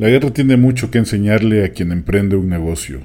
La 0.00 0.08
guerra 0.08 0.30
tiene 0.30 0.56
mucho 0.56 0.90
que 0.90 0.96
enseñarle 0.96 1.62
a 1.62 1.72
quien 1.72 1.92
emprende 1.92 2.34
un 2.34 2.48
negocio. 2.48 3.02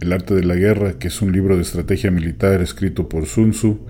El 0.00 0.14
arte 0.14 0.34
de 0.34 0.44
la 0.44 0.54
guerra, 0.54 0.98
que 0.98 1.08
es 1.08 1.20
un 1.20 1.30
libro 1.30 1.56
de 1.56 1.60
estrategia 1.60 2.10
militar 2.10 2.62
escrito 2.62 3.06
por 3.06 3.26
Sun 3.26 3.50
Tzu, 3.50 3.80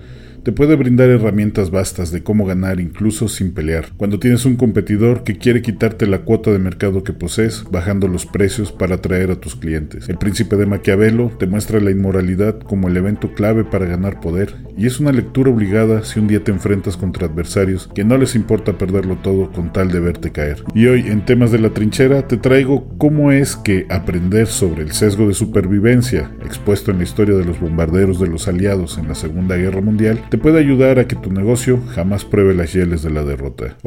te 0.43 0.51
puede 0.51 0.75
brindar 0.75 1.09
herramientas 1.09 1.71
vastas 1.71 2.11
de 2.11 2.23
cómo 2.23 2.45
ganar 2.45 2.79
incluso 2.79 3.27
sin 3.27 3.53
pelear. 3.53 3.89
Cuando 3.97 4.19
tienes 4.19 4.45
un 4.45 4.55
competidor 4.55 5.23
que 5.23 5.37
quiere 5.37 5.61
quitarte 5.61 6.07
la 6.07 6.19
cuota 6.19 6.51
de 6.51 6.59
mercado 6.59 7.03
que 7.03 7.13
posees, 7.13 7.65
bajando 7.71 8.07
los 8.07 8.25
precios 8.25 8.71
para 8.71 8.95
atraer 8.95 9.31
a 9.31 9.39
tus 9.39 9.55
clientes. 9.55 10.09
El 10.09 10.17
príncipe 10.17 10.55
de 10.55 10.65
Maquiavelo 10.65 11.31
te 11.39 11.47
muestra 11.47 11.79
la 11.79 11.91
inmoralidad 11.91 12.59
como 12.59 12.87
el 12.87 12.97
evento 12.97 13.33
clave 13.33 13.63
para 13.63 13.85
ganar 13.85 14.19
poder, 14.19 14.55
y 14.77 14.85
es 14.85 14.99
una 14.99 15.11
lectura 15.11 15.51
obligada 15.51 16.03
si 16.03 16.19
un 16.19 16.27
día 16.27 16.43
te 16.43 16.51
enfrentas 16.51 16.97
contra 16.97 17.27
adversarios 17.27 17.89
que 17.93 18.03
no 18.03 18.17
les 18.17 18.35
importa 18.35 18.77
perderlo 18.77 19.17
todo 19.17 19.51
con 19.51 19.73
tal 19.73 19.91
de 19.91 19.99
verte 19.99 20.31
caer. 20.31 20.63
Y 20.73 20.87
hoy, 20.87 21.05
en 21.07 21.25
temas 21.25 21.51
de 21.51 21.59
la 21.59 21.71
trinchera, 21.71 22.27
te 22.27 22.37
traigo 22.37 22.87
cómo 22.97 23.31
es 23.31 23.55
que 23.55 23.85
aprender 23.89 24.47
sobre 24.47 24.83
el 24.83 24.91
sesgo 24.91 25.27
de 25.27 25.33
supervivencia, 25.33 26.31
expuesto 26.45 26.91
en 26.91 26.97
la 26.97 27.03
historia 27.03 27.35
de 27.35 27.45
los 27.45 27.59
bombarderos 27.59 28.19
de 28.19 28.27
los 28.27 28.47
aliados 28.47 28.97
en 28.97 29.07
la 29.07 29.15
Segunda 29.15 29.57
Guerra 29.57 29.81
Mundial, 29.81 30.28
te 30.29 30.37
puede 30.37 30.59
ayudar 30.59 30.99
a 30.99 31.07
que 31.07 31.15
tu 31.15 31.31
negocio 31.31 31.81
jamás 31.95 32.23
pruebe 32.23 32.53
las 32.53 32.71
hieles 32.71 33.01
de 33.01 33.09
la 33.09 33.23
derrota. 33.23 33.77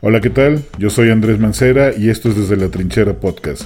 Hola, 0.00 0.20
¿qué 0.20 0.30
tal? 0.30 0.62
Yo 0.78 0.90
soy 0.90 1.10
Andrés 1.10 1.38
Mancera 1.38 1.92
y 1.96 2.08
esto 2.08 2.30
es 2.30 2.36
desde 2.36 2.56
la 2.56 2.70
Trinchera 2.70 3.14
Podcast, 3.20 3.62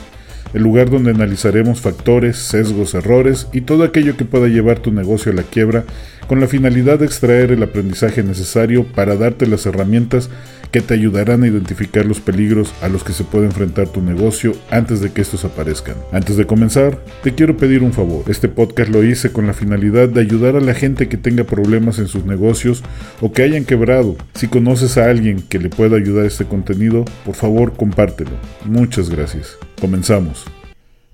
el 0.55 0.63
lugar 0.63 0.91
donde 0.91 1.11
analizaremos 1.11 1.81
factores, 1.81 2.37
sesgos, 2.39 2.95
errores 2.95 3.49
y 3.53 3.61
todo 3.61 3.85
aquello 3.85 4.17
que 4.17 4.25
pueda 4.25 4.49
llevar 4.49 4.81
tu 4.81 4.91
negocio 4.91 5.31
a 5.31 5.35
la 5.37 5.43
quiebra 5.45 5.85
con 6.27 6.41
la 6.41 6.49
finalidad 6.49 6.99
de 6.99 7.07
extraer 7.07 7.53
el 7.53 7.63
aprendizaje 7.63 8.23
necesario 8.23 8.85
para 8.85 9.17
darte 9.17 9.47
las 9.47 9.65
herramientas 9.67 10.31
que 10.73 10.81
te 10.81 10.95
ayudarán 10.95 11.43
a 11.43 11.47
identificar 11.47 12.07
los 12.07 12.21
peligros 12.21 12.75
a 12.81 12.89
los 12.89 13.05
que 13.05 13.13
se 13.13 13.25
puede 13.25 13.45
enfrentar 13.45 13.89
tu 13.89 14.01
negocio 14.01 14.55
antes 14.71 15.01
de 15.01 15.13
que 15.13 15.21
estos 15.21 15.45
aparezcan. 15.45 15.97
Antes 16.13 16.39
de 16.39 16.47
comenzar, 16.47 16.99
te 17.23 17.35
quiero 17.35 17.59
pedir 17.59 17.83
un 17.83 17.93
favor. 17.93 18.25
Este 18.27 18.49
podcast 18.49 18.91
lo 18.91 19.05
hice 19.05 19.33
con 19.33 19.47
la 19.47 19.53
finalidad 19.53 20.09
de 20.09 20.23
ayudar 20.23 20.57
a 20.57 20.61
la 20.61 20.73
gente 20.73 21.09
que 21.09 21.19
tenga 21.19 21.45
problemas 21.45 21.99
en 21.99 22.09
sus 22.09 22.25
negocios 22.25 22.83
o 23.21 23.33
que 23.33 23.43
hayan 23.43 23.67
quebrado. 23.67 24.17
Si 24.35 24.49
conoces 24.49 24.97
a 24.97 25.11
alguien 25.11 25.43
que 25.43 25.59
le 25.59 25.69
pueda 25.69 25.97
ayudar 25.97 26.25
este 26.25 26.47
contenido, 26.47 27.05
por 27.27 27.35
favor 27.35 27.75
compártelo. 27.75 28.33
Muchas 28.65 29.11
gracias. 29.11 29.59
Comenzamos. 29.79 30.47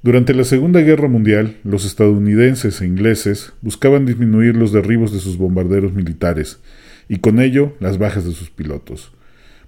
Durante 0.05 0.35
la 0.35 0.45
Segunda 0.45 0.81
Guerra 0.81 1.09
Mundial, 1.09 1.57
los 1.65 1.85
estadounidenses 1.85 2.81
e 2.81 2.87
ingleses 2.87 3.53
buscaban 3.61 4.07
disminuir 4.07 4.55
los 4.55 4.71
derribos 4.71 5.13
de 5.13 5.19
sus 5.19 5.37
bombarderos 5.37 5.93
militares 5.93 6.61
y 7.09 7.19
con 7.19 7.41
ello 7.41 7.73
las 7.81 7.99
bajas 7.99 8.25
de 8.25 8.33
sus 8.33 8.51
pilotos. 8.51 9.11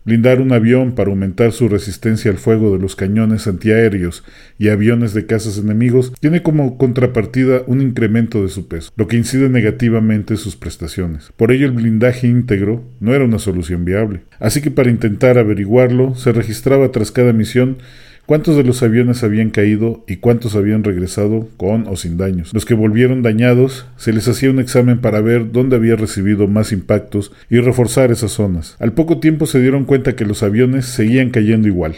Blindar 0.05 0.41
un 0.41 0.53
avión 0.53 0.93
para 0.93 1.11
aumentar 1.11 1.53
su 1.53 1.69
resistencia 1.69 2.31
al 2.31 2.39
fuego 2.39 2.73
de 2.73 2.79
los 2.79 2.97
cañones 2.97 3.47
antiaéreos 3.47 4.25
y 4.59 4.69
aviones 4.69 5.13
de 5.13 5.27
cazas 5.27 5.59
enemigos 5.59 6.13
tiene 6.21 6.43
como 6.43 6.79
contrapartida 6.79 7.63
un 7.67 7.83
incremento 7.83 8.43
de 8.43 8.49
su 8.49 8.67
peso, 8.67 8.91
lo 8.97 9.09
que 9.09 9.19
incide 9.19 9.51
negativamente 9.51 10.35
en 10.35 10.39
sus 10.39 10.57
prestaciones. 10.57 11.33
Por 11.37 11.53
ello 11.53 11.67
el 11.67 11.73
blindaje 11.73 12.27
íntegro 12.27 12.83
no 12.99 13.15
era 13.15 13.25
una 13.25 13.39
solución 13.39 13.85
viable. 13.85 14.23
Así 14.39 14.63
que 14.63 14.71
para 14.71 14.91
intentar 14.91 15.37
averiguarlo 15.37 16.15
se 16.15 16.33
registraba 16.33 16.91
tras 16.93 17.13
cada 17.13 17.33
misión 17.33 17.79
cuántos 18.27 18.57
de 18.57 18.65
los 18.65 18.83
aviones 18.83 19.23
habían 19.23 19.51
caído 19.51 20.05
y 20.07 20.17
cuántos 20.17 20.55
habían 20.57 20.85
regresado 20.85 21.49
con 21.57 21.87
o 21.89 21.97
sin 21.97 22.17
daños. 22.17 22.53
Los 22.55 22.65
que 22.65 22.75
volvieron 22.75 23.23
dañados, 23.23 23.87
se 23.97 24.13
les 24.13 24.29
hacía 24.29 24.51
un 24.51 24.61
examen 24.61 25.01
para 25.01 25.21
ver 25.21 25.53
dónde 25.53 25.77
había 25.77 25.97
recibido 25.97 26.49
más 26.49 26.73
impactos 26.73 27.33
y 27.49 27.59
reforzar 27.59 28.11
esas 28.11 28.33
zonas. 28.33 28.77
Al 28.79 28.93
poco 28.93 29.19
tiempo 29.19 29.47
se 29.47 29.61
dieron 29.61 29.85
cuenta 29.85 30.17
que 30.17 30.25
los 30.25 30.43
aviones 30.43 30.87
seguían 30.87 31.31
cayendo 31.31 31.69
igual. 31.69 31.97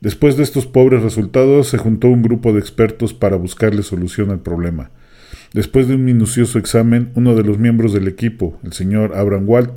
Después 0.00 0.36
de 0.36 0.42
estos 0.42 0.66
pobres 0.66 1.02
resultados, 1.02 1.68
se 1.68 1.78
juntó 1.78 2.08
un 2.08 2.22
grupo 2.22 2.52
de 2.52 2.58
expertos 2.58 3.14
para 3.14 3.36
buscarle 3.36 3.84
solución 3.84 4.30
al 4.30 4.40
problema. 4.40 4.90
Después 5.52 5.86
de 5.86 5.94
un 5.94 6.04
minucioso 6.04 6.58
examen, 6.58 7.10
uno 7.14 7.34
de 7.34 7.44
los 7.44 7.58
miembros 7.58 7.92
del 7.92 8.08
equipo, 8.08 8.58
el 8.64 8.72
señor 8.72 9.14
Abraham 9.14 9.44
Walt, 9.46 9.70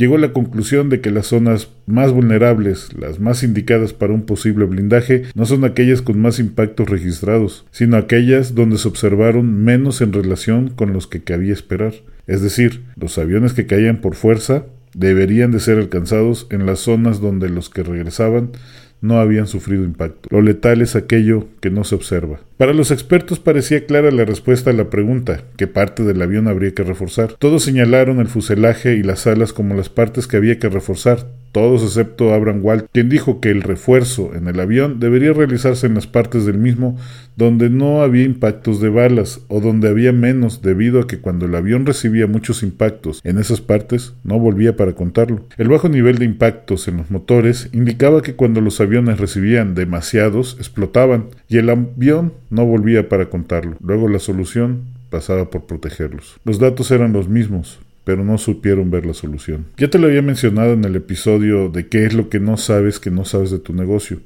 llegó 0.00 0.16
a 0.16 0.18
la 0.18 0.32
conclusión 0.32 0.88
de 0.88 1.02
que 1.02 1.10
las 1.10 1.26
zonas 1.26 1.68
más 1.84 2.10
vulnerables, 2.10 2.88
las 2.98 3.20
más 3.20 3.42
indicadas 3.42 3.92
para 3.92 4.14
un 4.14 4.22
posible 4.22 4.64
blindaje, 4.64 5.24
no 5.34 5.44
son 5.44 5.62
aquellas 5.64 6.00
con 6.00 6.18
más 6.18 6.38
impactos 6.38 6.88
registrados, 6.88 7.66
sino 7.70 7.98
aquellas 7.98 8.54
donde 8.54 8.78
se 8.78 8.88
observaron 8.88 9.62
menos 9.62 10.00
en 10.00 10.14
relación 10.14 10.70
con 10.70 10.94
los 10.94 11.06
que 11.06 11.22
cabía 11.22 11.52
esperar. 11.52 11.92
Es 12.26 12.40
decir, 12.40 12.80
los 12.96 13.18
aviones 13.18 13.52
que 13.52 13.66
caían 13.66 14.00
por 14.00 14.14
fuerza 14.14 14.64
deberían 14.94 15.50
de 15.50 15.60
ser 15.60 15.76
alcanzados 15.76 16.46
en 16.50 16.64
las 16.64 16.78
zonas 16.78 17.20
donde 17.20 17.50
los 17.50 17.68
que 17.68 17.82
regresaban 17.82 18.52
no 19.00 19.20
habían 19.20 19.46
sufrido 19.46 19.84
impacto. 19.84 20.28
Lo 20.30 20.42
letal 20.42 20.82
es 20.82 20.96
aquello 20.96 21.46
que 21.60 21.70
no 21.70 21.84
se 21.84 21.94
observa. 21.94 22.40
Para 22.56 22.74
los 22.74 22.90
expertos 22.90 23.40
parecía 23.40 23.86
clara 23.86 24.10
la 24.10 24.24
respuesta 24.24 24.70
a 24.70 24.74
la 24.74 24.90
pregunta, 24.90 25.42
¿qué 25.56 25.66
parte 25.66 26.02
del 26.02 26.20
avión 26.20 26.48
habría 26.48 26.74
que 26.74 26.82
reforzar? 26.82 27.34
Todos 27.38 27.62
señalaron 27.62 28.20
el 28.20 28.28
fuselaje 28.28 28.94
y 28.94 29.02
las 29.02 29.26
alas 29.26 29.52
como 29.52 29.74
las 29.74 29.88
partes 29.88 30.26
que 30.26 30.36
había 30.36 30.58
que 30.58 30.68
reforzar, 30.68 31.26
todos 31.52 31.82
excepto 31.82 32.32
Abraham 32.32 32.60
Walt, 32.62 32.86
quien 32.92 33.08
dijo 33.08 33.40
que 33.40 33.50
el 33.50 33.62
refuerzo 33.62 34.34
en 34.34 34.48
el 34.48 34.60
avión 34.60 35.00
debería 35.00 35.32
realizarse 35.32 35.86
en 35.86 35.94
las 35.94 36.06
partes 36.06 36.46
del 36.46 36.58
mismo 36.58 36.96
donde 37.36 37.70
no 37.70 38.02
había 38.02 38.24
impactos 38.24 38.80
de 38.80 38.90
balas 38.90 39.40
o 39.48 39.60
donde 39.60 39.88
había 39.88 40.12
menos 40.12 40.60
debido 40.60 41.00
a 41.00 41.06
que 41.06 41.20
cuando 41.20 41.46
el 41.46 41.54
avión 41.54 41.86
recibía 41.86 42.26
muchos 42.26 42.62
impactos 42.62 43.20
en 43.24 43.38
esas 43.38 43.60
partes 43.60 44.12
no 44.24 44.38
volvía 44.38 44.76
para 44.76 44.92
contarlo. 44.92 45.46
El 45.56 45.68
bajo 45.68 45.88
nivel 45.88 46.18
de 46.18 46.26
impactos 46.26 46.86
en 46.86 46.98
los 46.98 47.10
motores 47.10 47.70
indicaba 47.72 48.22
que 48.22 48.34
cuando 48.34 48.60
los 48.60 48.80
aviones 48.80 49.18
recibían 49.18 49.74
demasiados 49.74 50.56
explotaban 50.58 51.28
y 51.48 51.58
el 51.58 51.70
avión 51.70 52.34
no 52.50 52.66
volvía 52.66 53.08
para 53.08 53.30
contarlo. 53.30 53.76
Luego 53.80 54.08
la 54.08 54.18
solución 54.18 54.82
pasaba 55.08 55.50
por 55.50 55.66
protegerlos. 55.66 56.38
Los 56.44 56.58
datos 56.58 56.90
eran 56.90 57.12
los 57.12 57.28
mismos, 57.28 57.80
pero 58.10 58.24
no 58.24 58.38
supieron 58.38 58.90
ver 58.90 59.06
la 59.06 59.14
solución. 59.14 59.66
Ya 59.76 59.88
te 59.88 60.00
lo 60.00 60.08
había 60.08 60.20
mencionado 60.20 60.72
en 60.72 60.84
el 60.84 60.96
episodio 60.96 61.68
de 61.68 61.86
qué 61.86 62.06
es 62.06 62.12
lo 62.12 62.28
que 62.28 62.40
no 62.40 62.56
sabes 62.56 62.98
que 62.98 63.12
no 63.12 63.24
sabes 63.24 63.52
de 63.52 63.60
tu 63.60 63.72
negocio, 63.72 64.18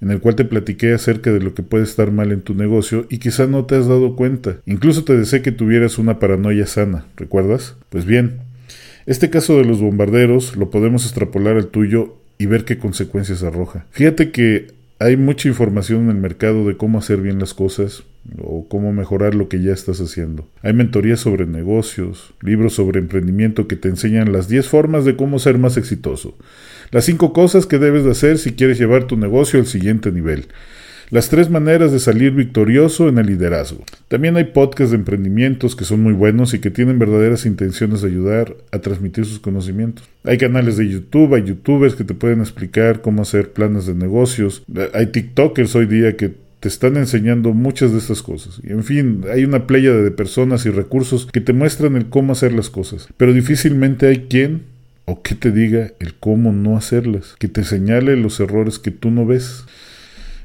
en 0.00 0.12
el 0.12 0.20
cual 0.20 0.36
te 0.36 0.44
platiqué 0.44 0.92
acerca 0.92 1.32
de 1.32 1.40
lo 1.40 1.52
que 1.52 1.64
puede 1.64 1.82
estar 1.82 2.12
mal 2.12 2.30
en 2.30 2.42
tu 2.42 2.54
negocio 2.54 3.06
y 3.10 3.18
quizá 3.18 3.48
no 3.48 3.64
te 3.64 3.74
has 3.74 3.88
dado 3.88 4.14
cuenta. 4.14 4.58
Incluso 4.66 5.02
te 5.02 5.16
deseé 5.16 5.42
que 5.42 5.50
tuvieras 5.50 5.98
una 5.98 6.20
paranoia 6.20 6.64
sana, 6.68 7.06
¿recuerdas? 7.16 7.74
Pues 7.88 8.04
bien, 8.04 8.38
este 9.06 9.30
caso 9.30 9.56
de 9.56 9.64
los 9.64 9.80
bombarderos 9.80 10.54
lo 10.54 10.70
podemos 10.70 11.04
extrapolar 11.04 11.56
al 11.56 11.66
tuyo 11.66 12.14
y 12.38 12.46
ver 12.46 12.64
qué 12.64 12.78
consecuencias 12.78 13.42
arroja. 13.42 13.84
Fíjate 13.90 14.30
que 14.30 14.68
hay 15.00 15.16
mucha 15.16 15.48
información 15.48 16.04
en 16.04 16.10
el 16.10 16.18
mercado 16.18 16.68
de 16.68 16.76
cómo 16.76 16.98
hacer 16.98 17.20
bien 17.20 17.40
las 17.40 17.52
cosas 17.52 18.04
o 18.42 18.68
cómo 18.68 18.92
mejorar 18.92 19.34
lo 19.34 19.48
que 19.48 19.62
ya 19.62 19.72
estás 19.72 20.00
haciendo. 20.00 20.48
Hay 20.62 20.72
mentorías 20.72 21.20
sobre 21.20 21.46
negocios, 21.46 22.34
libros 22.42 22.74
sobre 22.74 23.00
emprendimiento 23.00 23.68
que 23.68 23.76
te 23.76 23.88
enseñan 23.88 24.32
las 24.32 24.48
10 24.48 24.68
formas 24.68 25.04
de 25.04 25.16
cómo 25.16 25.38
ser 25.38 25.58
más 25.58 25.76
exitoso, 25.76 26.36
las 26.90 27.04
5 27.04 27.32
cosas 27.32 27.66
que 27.66 27.78
debes 27.78 28.04
de 28.04 28.10
hacer 28.10 28.38
si 28.38 28.52
quieres 28.52 28.78
llevar 28.78 29.04
tu 29.04 29.16
negocio 29.16 29.60
al 29.60 29.66
siguiente 29.66 30.12
nivel 30.12 30.46
las 31.10 31.28
tres 31.28 31.48
maneras 31.48 31.92
de 31.92 32.00
salir 32.00 32.32
victorioso 32.32 33.08
en 33.08 33.18
el 33.18 33.26
liderazgo. 33.26 33.84
También 34.08 34.36
hay 34.36 34.44
podcasts 34.44 34.90
de 34.90 34.98
emprendimientos 34.98 35.74
que 35.74 35.84
son 35.84 36.02
muy 36.02 36.12
buenos 36.12 36.54
y 36.54 36.60
que 36.60 36.70
tienen 36.70 36.98
verdaderas 36.98 37.46
intenciones 37.46 38.02
de 38.02 38.08
ayudar 38.08 38.56
a 38.72 38.78
transmitir 38.80 39.24
sus 39.24 39.38
conocimientos. 39.38 40.08
Hay 40.24 40.38
canales 40.38 40.76
de 40.76 40.88
YouTube, 40.88 41.34
hay 41.34 41.44
youtubers 41.44 41.94
que 41.94 42.04
te 42.04 42.14
pueden 42.14 42.40
explicar 42.40 43.00
cómo 43.00 43.22
hacer 43.22 43.52
planes 43.52 43.86
de 43.86 43.94
negocios. 43.94 44.62
Hay 44.92 45.06
TikTokers 45.06 45.74
hoy 45.76 45.86
día 45.86 46.16
que 46.16 46.34
te 46.60 46.68
están 46.68 46.96
enseñando 46.96 47.52
muchas 47.52 47.92
de 47.92 47.98
estas 47.98 48.22
cosas. 48.22 48.60
Y 48.62 48.70
en 48.72 48.84
fin, 48.84 49.24
hay 49.32 49.44
una 49.44 49.66
playa 49.66 49.92
de 49.92 50.10
personas 50.10 50.66
y 50.66 50.70
recursos 50.70 51.26
que 51.32 51.40
te 51.40 51.52
muestran 51.52 51.96
el 51.96 52.06
cómo 52.06 52.32
hacer 52.32 52.52
las 52.52 52.70
cosas. 52.70 53.08
Pero 53.16 53.32
difícilmente 53.32 54.06
hay 54.06 54.26
quien 54.28 54.62
o 55.04 55.22
que 55.22 55.34
te 55.34 55.52
diga 55.52 55.92
el 56.00 56.14
cómo 56.14 56.52
no 56.52 56.76
hacerlas, 56.76 57.34
que 57.38 57.48
te 57.48 57.64
señale 57.64 58.16
los 58.16 58.40
errores 58.40 58.78
que 58.78 58.90
tú 58.90 59.10
no 59.10 59.24
ves. 59.24 59.64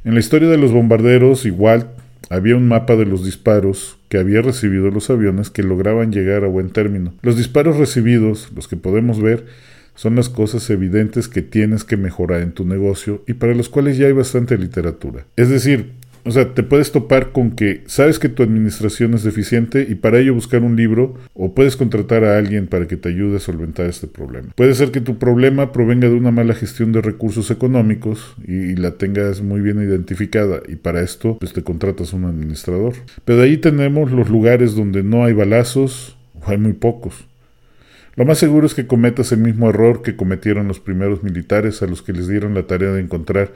En 0.05 0.13
la 0.13 0.19
historia 0.19 0.47
de 0.47 0.57
los 0.57 0.71
bombarderos, 0.71 1.45
igual 1.45 1.89
había 2.29 2.55
un 2.55 2.67
mapa 2.67 2.95
de 2.95 3.05
los 3.05 3.25
disparos 3.25 3.97
que 4.07 4.17
había 4.17 4.41
recibido 4.41 4.89
los 4.89 5.09
aviones 5.09 5.49
que 5.49 5.63
lograban 5.63 6.11
llegar 6.11 6.43
a 6.43 6.47
buen 6.47 6.69
término. 6.69 7.13
Los 7.21 7.37
disparos 7.37 7.77
recibidos, 7.77 8.51
los 8.55 8.67
que 8.67 8.77
podemos 8.77 9.21
ver, 9.21 9.45
son 9.95 10.15
las 10.15 10.29
cosas 10.29 10.69
evidentes 10.69 11.27
que 11.27 11.41
tienes 11.41 11.83
que 11.83 11.97
mejorar 11.97 12.41
en 12.41 12.51
tu 12.51 12.65
negocio 12.65 13.23
y 13.27 13.33
para 13.33 13.53
los 13.53 13.69
cuales 13.69 13.97
ya 13.97 14.07
hay 14.07 14.13
bastante 14.13 14.57
literatura. 14.57 15.25
Es 15.35 15.49
decir, 15.49 15.91
o 16.25 16.31
sea, 16.31 16.53
te 16.53 16.63
puedes 16.63 16.91
topar 16.91 17.31
con 17.31 17.51
que 17.51 17.83
sabes 17.85 18.17
que 18.17 18.29
tu 18.29 18.43
administración 18.43 19.13
es 19.13 19.23
deficiente 19.23 19.85
y 19.87 19.95
para 19.95 20.19
ello 20.19 20.33
buscar 20.33 20.63
un 20.63 20.75
libro 20.75 21.15
o 21.33 21.53
puedes 21.53 21.75
contratar 21.75 22.23
a 22.23 22.37
alguien 22.37 22.67
para 22.67 22.87
que 22.87 22.95
te 22.95 23.09
ayude 23.09 23.37
a 23.37 23.39
solventar 23.41 23.87
este 23.87 24.07
problema. 24.07 24.49
Puede 24.55 24.73
ser 24.73 24.91
que 24.91 25.01
tu 25.01 25.17
problema 25.17 25.73
provenga 25.73 26.07
de 26.07 26.15
una 26.15 26.31
mala 26.31 26.53
gestión 26.53 26.93
de 26.93 27.01
recursos 27.01 27.51
económicos 27.51 28.35
y, 28.47 28.73
la 28.73 28.91
tengas 28.91 29.41
muy 29.41 29.61
bien 29.61 29.77
identificada 29.81 30.61
y 30.67 30.75
para 30.75 31.01
esto 31.01 31.37
pues 31.39 31.53
te 31.53 31.63
contratas 31.63 32.11
un 32.13 32.25
administrador. 32.25 32.93
Pero 33.23 33.39
de 33.39 33.45
ahí 33.45 33.57
tenemos 33.57 34.11
los 34.11 34.29
lugares 34.29 34.75
donde 34.75 35.03
no 35.03 35.23
hay 35.23 35.33
balazos 35.33 36.17
o 36.41 36.49
hay 36.49 36.57
muy 36.57 36.73
pocos. 36.73 37.25
Lo 38.15 38.25
más 38.25 38.39
seguro 38.39 38.65
es 38.65 38.73
que 38.73 38.87
cometas 38.87 39.31
el 39.31 39.39
mismo 39.39 39.69
error 39.69 40.01
que 40.01 40.15
cometieron 40.15 40.67
los 40.67 40.79
primeros 40.79 41.23
militares 41.23 41.81
a 41.81 41.87
los 41.87 42.01
que 42.01 42.13
les 42.13 42.27
dieron 42.27 42.53
la 42.53 42.63
tarea 42.63 42.91
de 42.91 43.01
encontrar 43.01 43.53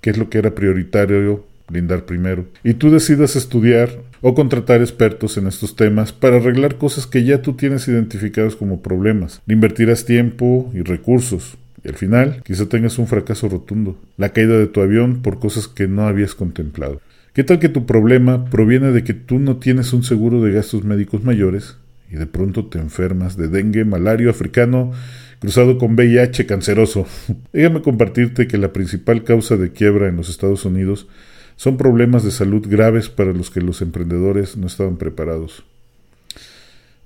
qué 0.00 0.10
es 0.10 0.18
lo 0.18 0.28
que 0.28 0.38
era 0.38 0.54
prioritario 0.54 1.44
brindar 1.68 2.04
primero, 2.04 2.46
y 2.62 2.74
tú 2.74 2.90
decidas 2.90 3.36
estudiar 3.36 3.90
o 4.20 4.34
contratar 4.34 4.80
expertos 4.80 5.36
en 5.36 5.46
estos 5.46 5.76
temas 5.76 6.12
para 6.12 6.36
arreglar 6.36 6.76
cosas 6.76 7.06
que 7.06 7.24
ya 7.24 7.42
tú 7.42 7.54
tienes 7.54 7.88
identificadas 7.88 8.56
como 8.56 8.80
problemas. 8.80 9.42
Le 9.46 9.54
invertirás 9.54 10.04
tiempo 10.04 10.70
y 10.74 10.82
recursos, 10.82 11.56
y 11.84 11.88
al 11.88 11.96
final 11.96 12.42
quizá 12.44 12.66
tengas 12.66 12.98
un 12.98 13.08
fracaso 13.08 13.48
rotundo, 13.48 13.98
la 14.16 14.30
caída 14.30 14.58
de 14.58 14.68
tu 14.68 14.80
avión 14.80 15.22
por 15.22 15.40
cosas 15.40 15.66
que 15.68 15.88
no 15.88 16.06
habías 16.06 16.34
contemplado. 16.34 17.00
¿Qué 17.32 17.44
tal 17.44 17.58
que 17.58 17.70
tu 17.70 17.86
problema 17.86 18.44
proviene 18.44 18.92
de 18.92 19.04
que 19.04 19.14
tú 19.14 19.38
no 19.38 19.56
tienes 19.56 19.94
un 19.94 20.04
seguro 20.04 20.42
de 20.42 20.52
gastos 20.52 20.84
médicos 20.84 21.24
mayores 21.24 21.78
y 22.10 22.16
de 22.16 22.26
pronto 22.26 22.66
te 22.66 22.78
enfermas 22.78 23.38
de 23.38 23.48
dengue, 23.48 23.86
malario 23.86 24.28
africano, 24.28 24.92
cruzado 25.40 25.78
con 25.78 25.94
VIH 25.94 26.44
canceroso? 26.44 27.06
Déjame 27.54 27.80
compartirte 27.80 28.46
que 28.46 28.58
la 28.58 28.74
principal 28.74 29.24
causa 29.24 29.56
de 29.56 29.72
quiebra 29.72 30.08
en 30.08 30.16
los 30.16 30.28
Estados 30.28 30.66
Unidos 30.66 31.08
son 31.56 31.76
problemas 31.76 32.24
de 32.24 32.30
salud 32.30 32.66
graves 32.68 33.08
para 33.08 33.32
los 33.32 33.50
que 33.50 33.60
los 33.60 33.82
emprendedores 33.82 34.56
no 34.56 34.66
estaban 34.66 34.96
preparados. 34.96 35.64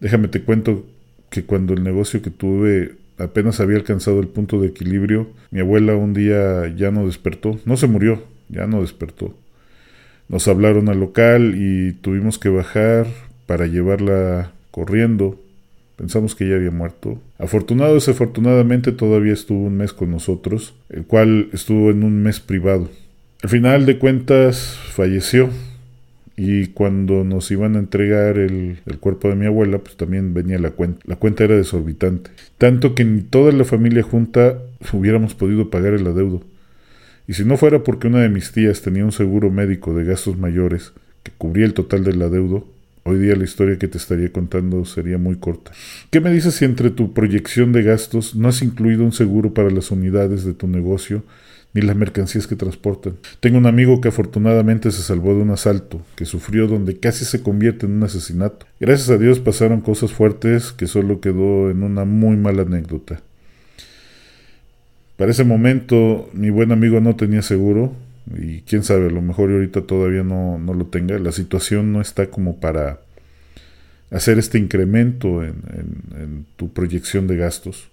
Déjame 0.01 0.29
te 0.29 0.43
cuento 0.43 0.85
que 1.31 1.45
cuando 1.45 1.75
el 1.75 1.83
negocio 1.83 2.23
que 2.23 2.31
tuve 2.31 2.95
apenas 3.19 3.61
había 3.61 3.77
alcanzado 3.77 4.21
el 4.21 4.29
punto 4.29 4.61
de 4.61 4.69
equilibrio, 4.69 5.29
mi 5.51 5.61
abuela 5.61 5.97
un 5.97 6.15
día 6.15 6.75
ya 6.77 6.91
no 6.91 7.07
despertó, 7.07 7.59
no 7.65 7.77
se 7.77 7.87
murió, 7.87 8.23
ya 8.49 8.67
no 8.67 8.83
despertó. 8.83 9.35
Nos 10.29 10.49
hablaron 10.49 10.89
al 10.89 11.01
local 11.01 11.55
y 11.57 11.93
tuvimos 11.93 12.39
que 12.39 12.49
bajar 12.49 13.07
para 13.47 13.67
llevarla 13.67 14.53
corriendo. 14.71 15.41
Pensamos 15.97 16.35
que 16.35 16.49
ya 16.49 16.57
había 16.57 16.71
muerto. 16.71 17.19
Afortunado 17.39 17.95
desafortunadamente 17.95 18.93
todavía 18.93 19.33
estuvo 19.33 19.63
un 19.63 19.79
mes 19.79 19.93
con 19.93 20.11
nosotros, 20.11 20.75
el 20.91 21.05
cual 21.07 21.49
estuvo 21.53 21.91
en 21.91 22.03
un 22.03 22.23
mes 22.23 22.41
privado. 22.41 22.91
Al 23.43 23.51
final 23.51 23.85
de 23.85 23.99
cuentas 23.99 24.79
falleció 24.93 25.51
y 26.37 26.69
cuando 26.69 27.23
nos 27.23 27.51
iban 27.51 27.77
a 27.77 27.79
entregar 27.79 28.39
el, 28.39 28.79
cuerpo 29.01 29.29
de 29.29 29.37
mi 29.37 29.47
abuela, 29.47 29.79
pues 29.79 29.97
también 29.97 30.35
venía 30.35 30.59
la 30.59 30.71
cuenta. 30.71 31.01
La 31.05 31.17
cuenta 31.17 31.45
era 31.45 31.57
desorbitante. 31.57 32.31
Tanto 32.59 32.95
que 32.95 33.05
ni 33.05 33.23
toda 33.23 33.53
la 33.53 33.65
familia 33.65 34.03
junta 34.03 34.59
hubiéramos 34.93 35.35
podido 35.35 35.71
pagar 35.71 35.95
el 35.95 36.07
adeudo. 36.07 36.43
Y 37.29 37.35
si 37.35 37.45
no 37.45 37.57
fuera 37.57 37.83
porque 37.83 38.07
una 38.07 38.21
de 38.21 38.29
mis 38.29 38.53
tías 38.53 38.83
tenía 38.83 39.05
un 39.05 39.13
seguro 39.13 39.51
médico 39.51 39.95
de 39.95 40.05
gastos 40.05 40.39
mayores 40.39 40.93
que 41.23 41.33
cubría 41.37 41.67
el 41.67 41.75
total 41.75 42.05
del 42.05 42.23
adeudo, 42.23 42.67
hoy 43.03 43.19
día 43.19 43.37
la 43.37 43.45
historia 43.45 43.79
que 43.79 43.89
te 43.89 43.99
estaría 43.99 44.31
contando 44.31 44.85
sería 44.85 45.19
muy 45.19 45.37
corta. 45.37 45.73
¿Qué 46.11 46.21
me 46.21 46.33
dices 46.33 46.55
si 46.55 46.65
entre 46.65 46.91
tu 46.91 47.13
proyección 47.13 47.73
de 47.73 47.83
gastos 47.83 48.35
no 48.35 48.49
has 48.49 48.63
incluido 48.63 49.05
un 49.05 49.13
seguro 49.13 49.55
para 49.55 49.71
las 49.71 49.91
unidades 49.91 50.45
de 50.45 50.55
tu 50.55 50.69
negocio 50.69 51.23
ni 51.77 51.83
las 51.83 51.95
mercancías 51.95 52.47
que 52.47 52.57
transportan. 52.57 53.19
Tengo 53.41 53.59
un 53.59 53.67
amigo 53.67 54.01
que 54.01 54.09
afortunadamente 54.09 54.91
se 54.91 55.03
salvó 55.03 55.35
de 55.35 55.43
un 55.43 55.51
asalto, 55.51 56.01
que 56.17 56.25
sufrió 56.25 56.67
donde 56.67 56.99
casi 56.99 57.27
se 57.27 57.43
convierte 57.43 57.85
en 57.85 57.93
un 57.93 58.03
asesinato. 58.03 58.65
Gracias 58.81 59.11
a 59.11 59.19
Dios 59.19 59.41
pasaron 59.41 59.83
cosas 59.83 60.11
fuertes 60.11 60.73
que 60.73 60.87
solo 60.87 61.21
quedó 61.21 61.71
en 61.71 61.83
una 61.83 62.07
muy 62.07 62.39
mala 62.39 62.63
anécdota. 62.63 63.21
Para 65.19 65.33
ese 65.33 65.45
momento 65.45 66.31
mi 66.33 66.49
buen 66.49 66.73
amigo 66.73 66.99
no 67.03 67.15
tenía 67.15 67.43
seguro 67.43 67.93
y 68.35 68.63
quién 68.63 68.83
sabe, 68.83 69.09
a 69.09 69.11
lo 69.11 69.21
mejor 69.21 69.51
ahorita 69.51 69.83
todavía 69.83 70.23
no, 70.23 70.59
no 70.59 70.73
lo 70.73 70.87
tenga. 70.87 71.19
La 71.19 71.33
situación 71.33 71.93
no 71.93 72.01
está 72.01 72.29
como 72.29 72.57
para 72.57 73.01
hacer 74.11 74.39
este 74.39 74.57
incremento 74.57 75.45
en, 75.45 75.57
en 76.19 76.47
tu 76.57 76.73
proyección 76.73 77.27
de 77.27 77.37
gastos. 77.37 77.89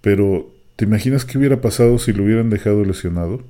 Pero 0.00 0.53
¿Te 0.76 0.86
imaginas 0.86 1.24
qué 1.24 1.38
hubiera 1.38 1.60
pasado 1.60 1.98
si 1.98 2.12
lo 2.12 2.24
hubieran 2.24 2.50
dejado 2.50 2.84
lesionado? 2.84 3.42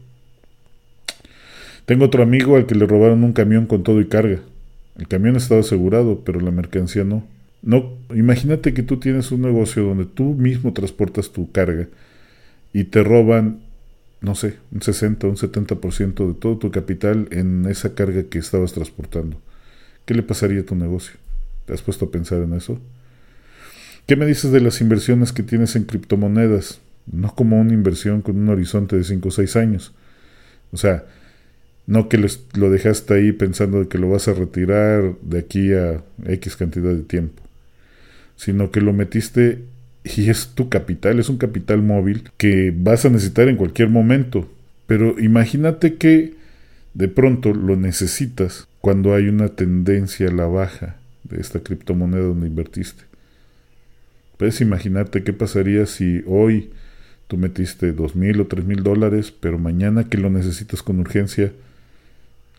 Tengo 1.87 2.05
otro 2.05 2.23
amigo 2.23 2.57
al 2.57 2.67
que 2.67 2.75
le 2.75 2.87
robaron 2.87 3.25
un 3.25 3.33
camión 3.33 3.67
con 3.67 3.83
todo 3.83 4.01
y 4.01 4.09
carga. 4.09 4.41
El 4.99 5.09
camión 5.09 5.37
estaba 5.37 5.61
asegurado, 5.61 6.23
pero 6.25 6.41
la 6.41 6.51
mercancía 6.51 7.05
no. 7.05 7.25
No, 7.63 7.95
imagínate 8.15 8.75
que 8.75 8.83
tú 8.83 8.99
tienes 8.99 9.33
un 9.33 9.41
negocio 9.41 9.85
donde 9.85 10.05
tú 10.05 10.35
mismo 10.35 10.75
transportas 10.75 11.33
tu 11.33 11.51
carga 11.51 11.89
y 12.75 12.85
te 12.85 13.03
roban, 13.03 13.61
no 14.21 14.35
sé, 14.35 14.57
un 14.71 14.83
60, 14.83 15.27
un 15.27 15.37
70% 15.37 16.27
de 16.27 16.35
todo 16.35 16.59
tu 16.59 16.71
capital 16.71 17.29
en 17.31 17.65
esa 17.67 17.95
carga 17.95 18.25
que 18.25 18.39
estabas 18.39 18.75
transportando. 18.75 19.39
¿Qué 20.05 20.13
le 20.13 20.23
pasaría 20.23 20.61
a 20.61 20.67
tu 20.67 20.75
negocio? 20.75 21.15
¿Te 21.65 21.73
has 21.73 21.81
puesto 21.81 22.05
a 22.05 22.11
pensar 22.11 22.43
en 22.43 22.53
eso? 22.53 22.79
¿Qué 24.07 24.17
me 24.17 24.27
dices 24.27 24.53
de 24.53 24.61
las 24.61 24.83
inversiones 24.83 25.33
que 25.33 25.43
tienes 25.43 25.75
en 25.77 25.85
criptomonedas? 25.85 26.81
No 27.07 27.35
como 27.35 27.61
una 27.61 27.75
inversión 27.75 28.23
con 28.23 28.37
un 28.37 28.49
horizonte 28.49 28.97
de 28.97 29.05
5 29.05 29.29
o 29.29 29.31
6 29.31 29.57
años. 29.57 29.93
O 30.73 30.77
sea, 30.77 31.05
no 31.87 32.09
que 32.09 32.19
lo 32.19 32.71
dejaste 32.71 33.15
ahí 33.15 33.33
pensando 33.33 33.89
que 33.89 33.99
lo 33.99 34.09
vas 34.09 34.29
a 34.29 34.35
retirar 34.35 35.15
de 35.21 35.39
aquí 35.39 35.73
a 35.73 36.03
X 36.27 36.57
cantidad 36.57 36.93
de 36.93 37.03
tiempo, 37.03 37.43
sino 38.37 38.71
que 38.71 38.81
lo 38.81 38.93
metiste 38.93 39.65
y 40.05 40.31
es 40.31 40.49
tu 40.49 40.69
capital, 40.69 41.19
es 41.19 41.29
un 41.29 41.39
capital 41.39 41.83
móvil 41.83 42.31
que 42.37 42.73
vas 42.77 43.05
a 43.05 43.11
necesitar 43.11 43.49
en 43.49 43.57
cualquier 43.57 43.89
momento. 43.89 44.49
Pero 44.87 45.19
imagínate 45.19 45.95
que 45.95 46.35
de 46.95 47.09
pronto 47.09 47.53
lo 47.53 47.77
necesitas 47.77 48.69
cuando 48.81 49.15
hay 49.15 49.29
una 49.29 49.49
tendencia 49.49 50.29
a 50.29 50.33
la 50.33 50.47
baja 50.47 50.97
de 51.25 51.41
esta 51.41 51.61
criptomoneda 51.61 52.23
donde 52.23 52.47
invertiste. 52.47 53.05
Puedes 54.37 54.61
imaginarte 54.61 55.23
qué 55.23 55.33
pasaría 55.33 55.87
si 55.87 56.23
hoy 56.27 56.71
Tú 57.27 57.37
metiste 57.37 57.93
dos 57.93 58.17
mil 58.17 58.41
o 58.41 58.47
tres 58.47 58.65
mil 58.65 58.83
dólares, 58.83 59.33
pero 59.33 59.59
mañana 59.59 60.09
que 60.09 60.19
lo 60.19 60.31
necesitas 60.31 60.83
con 60.83 61.01
urgencia, 61.01 61.53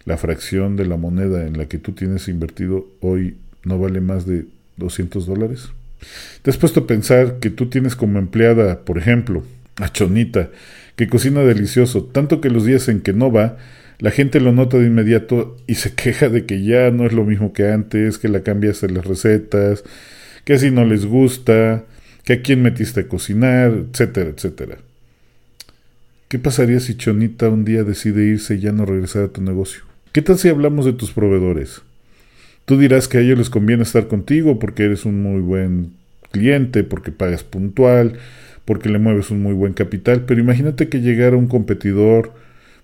la 0.05 0.17
fracción 0.17 0.75
de 0.75 0.85
la 0.85 0.97
moneda 0.97 1.45
en 1.45 1.57
la 1.57 1.67
que 1.67 1.77
tú 1.77 1.91
tienes 1.91 2.27
invertido 2.27 2.87
hoy 3.01 3.35
no 3.63 3.79
vale 3.79 4.01
más 4.01 4.25
de 4.25 4.45
200 4.77 5.25
dólares. 5.25 5.69
¿Te 6.41 6.51
has 6.51 6.57
puesto 6.57 6.81
a 6.81 6.87
pensar 6.87 7.39
que 7.39 7.49
tú 7.49 7.67
tienes 7.67 7.95
como 7.95 8.19
empleada, 8.19 8.81
por 8.81 8.97
ejemplo, 8.97 9.43
a 9.77 9.91
Chonita, 9.91 10.49
que 10.95 11.07
cocina 11.07 11.41
delicioso, 11.41 12.03
tanto 12.03 12.39
que 12.39 12.49
los 12.49 12.65
días 12.65 12.87
en 12.87 13.01
que 13.01 13.13
no 13.13 13.31
va, 13.31 13.57
la 13.99 14.11
gente 14.11 14.39
lo 14.39 14.51
nota 14.51 14.77
de 14.77 14.87
inmediato 14.87 15.57
y 15.67 15.75
se 15.75 15.93
queja 15.93 16.29
de 16.29 16.45
que 16.45 16.63
ya 16.63 16.91
no 16.91 17.05
es 17.05 17.13
lo 17.13 17.23
mismo 17.23 17.53
que 17.53 17.69
antes, 17.69 18.17
que 18.17 18.29
la 18.29 18.41
cambias 18.41 18.83
en 18.83 18.93
las 18.93 19.05
recetas, 19.05 19.83
que 20.43 20.53
así 20.53 20.69
no 20.69 20.85
les 20.85 21.05
gusta, 21.05 21.83
que 22.25 22.33
a 22.33 22.41
quién 22.41 22.61
metiste 22.61 23.01
a 23.01 23.07
cocinar, 23.07 23.71
etcétera, 23.71 24.31
etcétera. 24.31 24.77
¿Qué 26.27 26.39
pasaría 26.39 26.79
si 26.79 26.97
Chonita 26.97 27.49
un 27.49 27.63
día 27.63 27.83
decide 27.83 28.25
irse 28.25 28.55
y 28.55 28.59
ya 28.59 28.71
no 28.71 28.85
regresar 28.85 29.23
a 29.23 29.27
tu 29.27 29.41
negocio? 29.41 29.83
¿Qué 30.11 30.21
tal 30.21 30.37
si 30.39 30.49
hablamos 30.49 30.85
de 30.85 30.93
tus 30.93 31.11
proveedores? 31.11 31.83
Tú 32.65 32.79
dirás 32.79 33.07
que 33.07 33.19
a 33.19 33.21
ellos 33.21 33.37
les 33.37 33.51
conviene 33.51 33.83
estar 33.83 34.07
contigo 34.07 34.57
porque 34.57 34.85
eres 34.85 35.05
un 35.05 35.21
muy 35.21 35.39
buen 35.39 35.93
cliente, 36.31 36.83
porque 36.83 37.11
pagas 37.11 37.43
puntual, 37.43 38.17
porque 38.65 38.89
le 38.89 38.97
mueves 38.97 39.29
un 39.29 39.43
muy 39.43 39.53
buen 39.53 39.73
capital, 39.73 40.25
pero 40.25 40.41
imagínate 40.41 40.89
que 40.89 41.01
llegara 41.01 41.37
un 41.37 41.47
competidor 41.47 42.33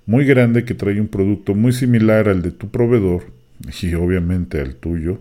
muy 0.06 0.26
grande 0.26 0.66
que 0.66 0.76
trae 0.76 1.02
un 1.02 1.08
producto 1.08 1.56
muy 1.56 1.74
similar 1.74 2.30
al 2.30 2.44
de 2.44 2.52
tu 2.52 2.70
proveedor, 2.70 3.24
y 3.82 3.94
obviamente 3.96 4.62
al 4.62 4.76
tuyo, 4.76 5.20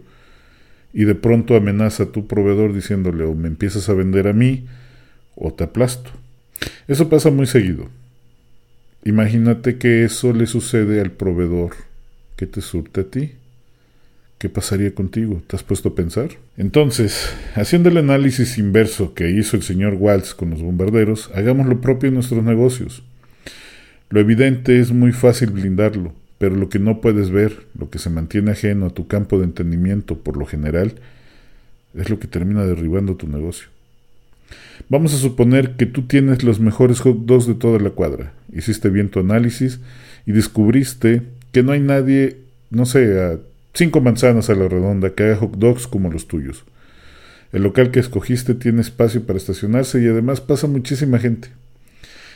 y 0.92 1.04
de 1.04 1.14
pronto 1.14 1.56
amenaza 1.56 2.04
a 2.04 2.12
tu 2.12 2.26
proveedor 2.26 2.72
diciéndole 2.72 3.24
o 3.24 3.34
me 3.34 3.48
empiezas 3.48 3.88
a 3.88 3.94
vender 3.94 4.28
a 4.28 4.32
mí 4.32 4.66
o 5.34 5.52
te 5.52 5.64
aplasto. 5.64 6.10
Eso 6.88 7.08
pasa 7.08 7.30
muy 7.30 7.46
seguido. 7.46 7.88
Imagínate 9.04 9.78
que 9.78 10.04
eso 10.04 10.32
le 10.32 10.46
sucede 10.46 11.00
al 11.00 11.12
proveedor 11.12 11.72
que 12.36 12.46
te 12.46 12.60
surte 12.60 13.02
a 13.02 13.04
ti. 13.04 13.32
¿Qué 14.38 14.48
pasaría 14.48 14.94
contigo? 14.94 15.42
¿Te 15.46 15.56
has 15.56 15.62
puesto 15.62 15.90
a 15.90 15.94
pensar? 15.94 16.30
Entonces, 16.56 17.30
haciendo 17.54 17.90
el 17.90 17.98
análisis 17.98 18.56
inverso 18.58 19.12
que 19.14 19.30
hizo 19.30 19.56
el 19.56 19.62
señor 19.62 19.94
Waltz 19.94 20.34
con 20.34 20.50
los 20.50 20.62
bombarderos, 20.62 21.30
hagamos 21.34 21.66
lo 21.66 21.80
propio 21.80 22.08
en 22.08 22.14
nuestros 22.14 22.42
negocios. 22.42 23.02
Lo 24.08 24.18
evidente 24.18 24.80
es 24.80 24.92
muy 24.92 25.12
fácil 25.12 25.50
blindarlo, 25.50 26.14
pero 26.40 26.56
lo 26.56 26.70
que 26.70 26.78
no 26.78 27.02
puedes 27.02 27.30
ver, 27.30 27.66
lo 27.78 27.90
que 27.90 27.98
se 27.98 28.08
mantiene 28.08 28.52
ajeno 28.52 28.86
a 28.86 28.94
tu 28.94 29.06
campo 29.06 29.36
de 29.36 29.44
entendimiento 29.44 30.16
por 30.16 30.38
lo 30.38 30.46
general, 30.46 30.94
es 31.94 32.08
lo 32.08 32.18
que 32.18 32.28
termina 32.28 32.64
derribando 32.64 33.16
tu 33.16 33.28
negocio. 33.28 33.68
Vamos 34.88 35.12
a 35.12 35.18
suponer 35.18 35.72
que 35.76 35.84
tú 35.84 36.06
tienes 36.06 36.42
los 36.42 36.58
mejores 36.58 37.00
hot 37.00 37.26
dogs 37.26 37.46
de 37.46 37.52
toda 37.52 37.78
la 37.78 37.90
cuadra. 37.90 38.32
Hiciste 38.54 38.88
bien 38.88 39.10
tu 39.10 39.20
análisis 39.20 39.80
y 40.24 40.32
descubriste 40.32 41.20
que 41.52 41.62
no 41.62 41.72
hay 41.72 41.80
nadie, 41.80 42.38
no 42.70 42.86
sé, 42.86 43.20
a 43.20 43.38
cinco 43.74 44.00
manzanas 44.00 44.48
a 44.48 44.54
la 44.54 44.66
redonda 44.66 45.10
que 45.10 45.24
haga 45.24 45.36
hot 45.36 45.58
dogs 45.58 45.86
como 45.86 46.10
los 46.10 46.26
tuyos. 46.26 46.64
El 47.52 47.64
local 47.64 47.90
que 47.90 48.00
escogiste 48.00 48.54
tiene 48.54 48.80
espacio 48.80 49.26
para 49.26 49.36
estacionarse 49.36 50.02
y 50.02 50.06
además 50.06 50.40
pasa 50.40 50.66
muchísima 50.66 51.18
gente. 51.18 51.50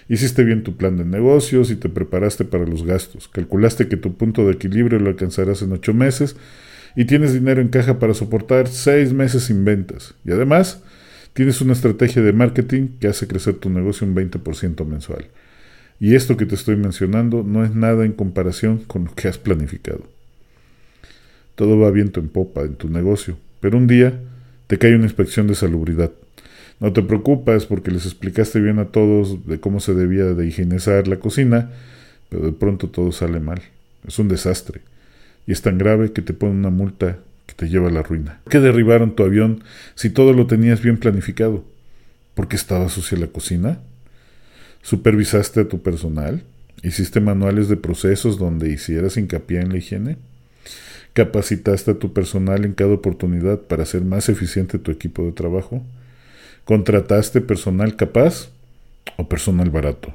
Hiciste 0.08 0.44
bien 0.44 0.62
tu 0.62 0.76
plan 0.76 0.96
de 0.96 1.04
negocios 1.04 1.70
y 1.70 1.76
te 1.76 1.88
preparaste 1.88 2.44
para 2.44 2.66
los 2.66 2.84
gastos. 2.84 3.28
Calculaste 3.28 3.88
que 3.88 3.96
tu 3.96 4.14
punto 4.14 4.46
de 4.46 4.52
equilibrio 4.52 4.98
lo 4.98 5.08
alcanzarás 5.08 5.62
en 5.62 5.72
ocho 5.72 5.94
meses 5.94 6.36
y 6.94 7.06
tienes 7.06 7.32
dinero 7.32 7.60
en 7.60 7.68
caja 7.68 7.98
para 7.98 8.14
soportar 8.14 8.68
seis 8.68 9.12
meses 9.12 9.44
sin 9.44 9.64
ventas. 9.64 10.14
Y 10.24 10.32
además, 10.32 10.82
tienes 11.32 11.60
una 11.60 11.72
estrategia 11.72 12.22
de 12.22 12.32
marketing 12.32 12.88
que 13.00 13.08
hace 13.08 13.26
crecer 13.26 13.54
tu 13.54 13.70
negocio 13.70 14.06
un 14.06 14.14
20% 14.14 14.86
mensual. 14.86 15.26
Y 16.00 16.14
esto 16.14 16.36
que 16.36 16.46
te 16.46 16.54
estoy 16.54 16.76
mencionando 16.76 17.42
no 17.42 17.64
es 17.64 17.74
nada 17.74 18.04
en 18.04 18.12
comparación 18.12 18.78
con 18.78 19.06
lo 19.06 19.14
que 19.14 19.28
has 19.28 19.38
planificado. 19.38 20.04
Todo 21.54 21.78
va 21.78 21.90
viento 21.90 22.20
en 22.20 22.28
popa 22.28 22.62
en 22.62 22.74
tu 22.74 22.88
negocio, 22.88 23.38
pero 23.60 23.78
un 23.78 23.86
día 23.86 24.20
te 24.66 24.78
cae 24.78 24.94
una 24.94 25.04
inspección 25.04 25.46
de 25.46 25.54
salubridad. 25.54 26.10
No 26.84 26.92
te 26.92 27.00
preocupes 27.00 27.64
porque 27.64 27.90
les 27.90 28.04
explicaste 28.04 28.60
bien 28.60 28.78
a 28.78 28.88
todos 28.88 29.46
de 29.46 29.58
cómo 29.58 29.80
se 29.80 29.94
debía 29.94 30.26
de 30.26 30.46
higienizar 30.46 31.08
la 31.08 31.16
cocina, 31.16 31.70
pero 32.28 32.44
de 32.44 32.52
pronto 32.52 32.90
todo 32.90 33.10
sale 33.10 33.40
mal. 33.40 33.62
Es 34.06 34.18
un 34.18 34.28
desastre. 34.28 34.82
Y 35.46 35.52
es 35.52 35.62
tan 35.62 35.78
grave 35.78 36.12
que 36.12 36.20
te 36.20 36.34
ponen 36.34 36.58
una 36.58 36.68
multa 36.68 37.16
que 37.46 37.54
te 37.54 37.70
lleva 37.70 37.88
a 37.88 37.90
la 37.90 38.02
ruina. 38.02 38.40
¿Por 38.44 38.52
qué 38.52 38.60
derribaron 38.60 39.16
tu 39.16 39.22
avión 39.22 39.64
si 39.94 40.10
todo 40.10 40.34
lo 40.34 40.46
tenías 40.46 40.82
bien 40.82 40.98
planificado? 40.98 41.64
¿Por 42.34 42.48
qué 42.48 42.56
estaba 42.56 42.90
sucia 42.90 43.16
la 43.16 43.28
cocina? 43.28 43.78
¿Supervisaste 44.82 45.60
a 45.60 45.68
tu 45.68 45.80
personal? 45.80 46.42
¿Hiciste 46.82 47.18
manuales 47.18 47.70
de 47.70 47.78
procesos 47.78 48.38
donde 48.38 48.68
hicieras 48.68 49.16
hincapié 49.16 49.60
en 49.60 49.70
la 49.70 49.78
higiene? 49.78 50.18
¿Capacitaste 51.14 51.92
a 51.92 51.98
tu 51.98 52.12
personal 52.12 52.66
en 52.66 52.74
cada 52.74 52.92
oportunidad 52.92 53.60
para 53.60 53.84
hacer 53.84 54.02
más 54.02 54.28
eficiente 54.28 54.78
tu 54.78 54.90
equipo 54.90 55.24
de 55.24 55.32
trabajo? 55.32 55.82
¿Contrataste 56.64 57.42
personal 57.42 57.94
capaz 57.94 58.48
o 59.18 59.28
personal 59.28 59.68
barato? 59.68 60.14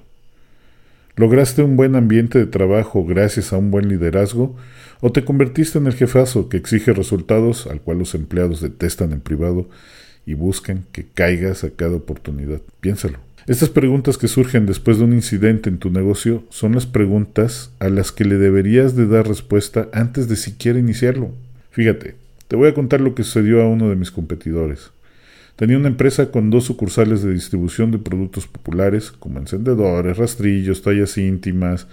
¿Lograste 1.16 1.62
un 1.62 1.76
buen 1.76 1.96
ambiente 1.96 2.40
de 2.40 2.48
trabajo 2.48 3.06
gracias 3.06 3.54
a 3.54 3.58
un 3.58 3.70
buen 3.70 3.88
liderazgo 3.88 4.56
o 5.00 5.12
te 5.12 5.24
convertiste 5.24 5.78
en 5.78 5.86
el 5.86 5.94
jefazo 5.94 6.50
que 6.50 6.58
exige 6.58 6.92
resultados 6.94 7.68
al 7.68 7.82
cual 7.82 8.00
los 8.00 8.16
empleados 8.16 8.62
detestan 8.62 9.12
en 9.12 9.20
privado 9.22 9.70
y 10.26 10.34
buscan 10.34 10.86
que 10.92 11.06
caigas 11.06 11.64
a 11.64 11.70
cada 11.70 11.98
oportunidad? 11.98 12.62
Piénsalo. 12.82 13.20
Estas 13.46 13.70
preguntas 13.70 14.18
que 14.18 14.28
surgen 14.28 14.66
después 14.66 14.98
de 14.98 15.04
un 15.04 15.14
incidente 15.14 15.70
en 15.70 15.78
tu 15.78 15.92
negocio 15.92 16.44
son 16.50 16.74
las 16.74 16.88
preguntas 16.88 17.70
a 17.78 17.90
las 17.90 18.12
que 18.12 18.26
le 18.26 18.38
deberías 18.38 18.96
de 18.96 19.06
dar 19.06 19.28
respuesta 19.28 19.88
antes 19.94 20.28
de 20.28 20.36
siquiera 20.36 20.80
iniciarlo. 20.80 21.30
Fíjate, 21.70 22.16
te 22.48 22.56
voy 22.56 22.70
a 22.70 22.74
contar 22.74 23.02
lo 23.02 23.14
que 23.14 23.24
sucedió 23.24 23.62
a 23.62 23.68
uno 23.68 23.90
de 23.90 23.96
mis 23.96 24.10
competidores. 24.10 24.92
Tenía 25.60 25.76
una 25.76 25.90
empresa 25.90 26.32
con 26.32 26.50
dos 26.50 26.64
sucursales 26.64 27.22
de 27.22 27.34
distribución 27.34 27.92
de 27.92 27.98
productos 27.98 28.48
populares, 28.48 29.12
como 29.12 29.40
encendedores, 29.40 30.16
rastrillos, 30.16 30.82
tallas 30.82 31.18
íntimas, 31.18 31.86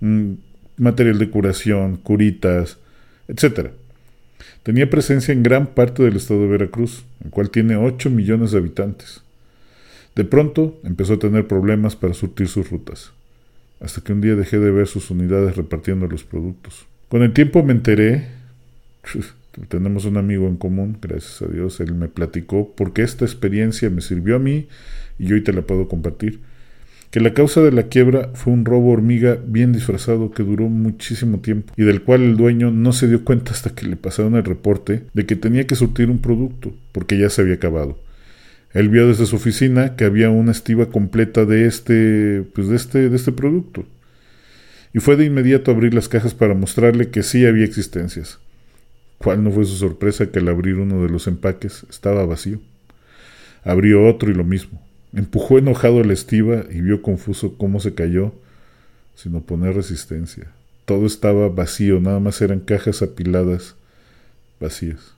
mm, 0.00 0.32
material 0.78 1.16
de 1.20 1.30
curación, 1.30 1.98
curitas, 1.98 2.78
etc. 3.28 3.70
Tenía 4.64 4.90
presencia 4.90 5.30
en 5.30 5.44
gran 5.44 5.68
parte 5.68 6.02
del 6.02 6.16
estado 6.16 6.40
de 6.40 6.48
Veracruz, 6.48 7.04
el 7.24 7.30
cual 7.30 7.50
tiene 7.50 7.76
8 7.76 8.10
millones 8.10 8.50
de 8.50 8.58
habitantes. 8.58 9.22
De 10.16 10.24
pronto 10.24 10.76
empezó 10.82 11.12
a 11.12 11.20
tener 11.20 11.46
problemas 11.46 11.94
para 11.94 12.12
surtir 12.12 12.48
sus 12.48 12.68
rutas, 12.70 13.12
hasta 13.78 14.00
que 14.00 14.14
un 14.14 14.20
día 14.20 14.34
dejé 14.34 14.58
de 14.58 14.72
ver 14.72 14.88
sus 14.88 15.12
unidades 15.12 15.54
repartiendo 15.54 16.08
los 16.08 16.24
productos. 16.24 16.86
Con 17.08 17.22
el 17.22 17.32
tiempo 17.32 17.62
me 17.62 17.70
enteré 17.70 18.26
tenemos 19.68 20.04
un 20.04 20.16
amigo 20.16 20.46
en 20.48 20.56
común, 20.56 20.98
gracias 21.00 21.42
a 21.42 21.52
Dios, 21.52 21.80
él 21.80 21.94
me 21.94 22.08
platicó 22.08 22.74
porque 22.76 23.02
esta 23.02 23.24
experiencia 23.24 23.90
me 23.90 24.00
sirvió 24.00 24.36
a 24.36 24.38
mí 24.38 24.68
y 25.18 25.32
hoy 25.32 25.42
te 25.42 25.52
la 25.52 25.62
puedo 25.62 25.88
compartir. 25.88 26.40
Que 27.10 27.20
la 27.20 27.32
causa 27.32 27.62
de 27.62 27.72
la 27.72 27.84
quiebra 27.84 28.30
fue 28.34 28.52
un 28.52 28.64
robo 28.64 28.90
hormiga 28.90 29.38
bien 29.46 29.72
disfrazado 29.72 30.32
que 30.32 30.42
duró 30.42 30.68
muchísimo 30.68 31.38
tiempo 31.38 31.72
y 31.76 31.84
del 31.84 32.02
cual 32.02 32.22
el 32.22 32.36
dueño 32.36 32.70
no 32.70 32.92
se 32.92 33.08
dio 33.08 33.24
cuenta 33.24 33.52
hasta 33.52 33.70
que 33.70 33.86
le 33.86 33.96
pasaron 33.96 34.34
el 34.34 34.44
reporte 34.44 35.04
de 35.14 35.24
que 35.24 35.36
tenía 35.36 35.66
que 35.66 35.76
surtir 35.76 36.10
un 36.10 36.18
producto 36.18 36.74
porque 36.92 37.18
ya 37.18 37.30
se 37.30 37.42
había 37.42 37.54
acabado. 37.54 37.98
Él 38.74 38.90
vio 38.90 39.08
desde 39.08 39.24
su 39.24 39.36
oficina 39.36 39.96
que 39.96 40.04
había 40.04 40.28
una 40.28 40.52
estiva 40.52 40.90
completa 40.90 41.46
de 41.46 41.66
este, 41.66 42.44
pues 42.54 42.68
de 42.68 42.76
este, 42.76 43.08
de 43.08 43.16
este 43.16 43.32
producto. 43.32 43.86
Y 44.92 44.98
fue 44.98 45.16
de 45.16 45.24
inmediato 45.24 45.70
a 45.70 45.74
abrir 45.74 45.94
las 45.94 46.08
cajas 46.08 46.34
para 46.34 46.54
mostrarle 46.54 47.08
que 47.08 47.22
sí 47.22 47.46
había 47.46 47.64
existencias. 47.64 48.38
¿Cuál 49.18 49.42
no 49.42 49.50
fue 49.50 49.64
su 49.64 49.76
sorpresa 49.76 50.30
que 50.30 50.38
al 50.38 50.48
abrir 50.48 50.76
uno 50.76 51.02
de 51.02 51.08
los 51.08 51.26
empaques 51.26 51.86
estaba 51.88 52.26
vacío? 52.26 52.60
Abrió 53.64 54.06
otro 54.06 54.30
y 54.30 54.34
lo 54.34 54.44
mismo. 54.44 54.80
Empujó 55.12 55.58
enojado 55.58 56.02
la 56.04 56.12
estiva 56.12 56.64
y 56.70 56.80
vio 56.80 57.02
confuso 57.02 57.56
cómo 57.56 57.80
se 57.80 57.94
cayó 57.94 58.32
sin 59.14 59.34
oponer 59.34 59.74
resistencia. 59.74 60.52
Todo 60.84 61.06
estaba 61.06 61.48
vacío, 61.48 62.00
nada 62.00 62.20
más 62.20 62.40
eran 62.42 62.60
cajas 62.60 63.02
apiladas 63.02 63.74
vacías. 64.60 65.14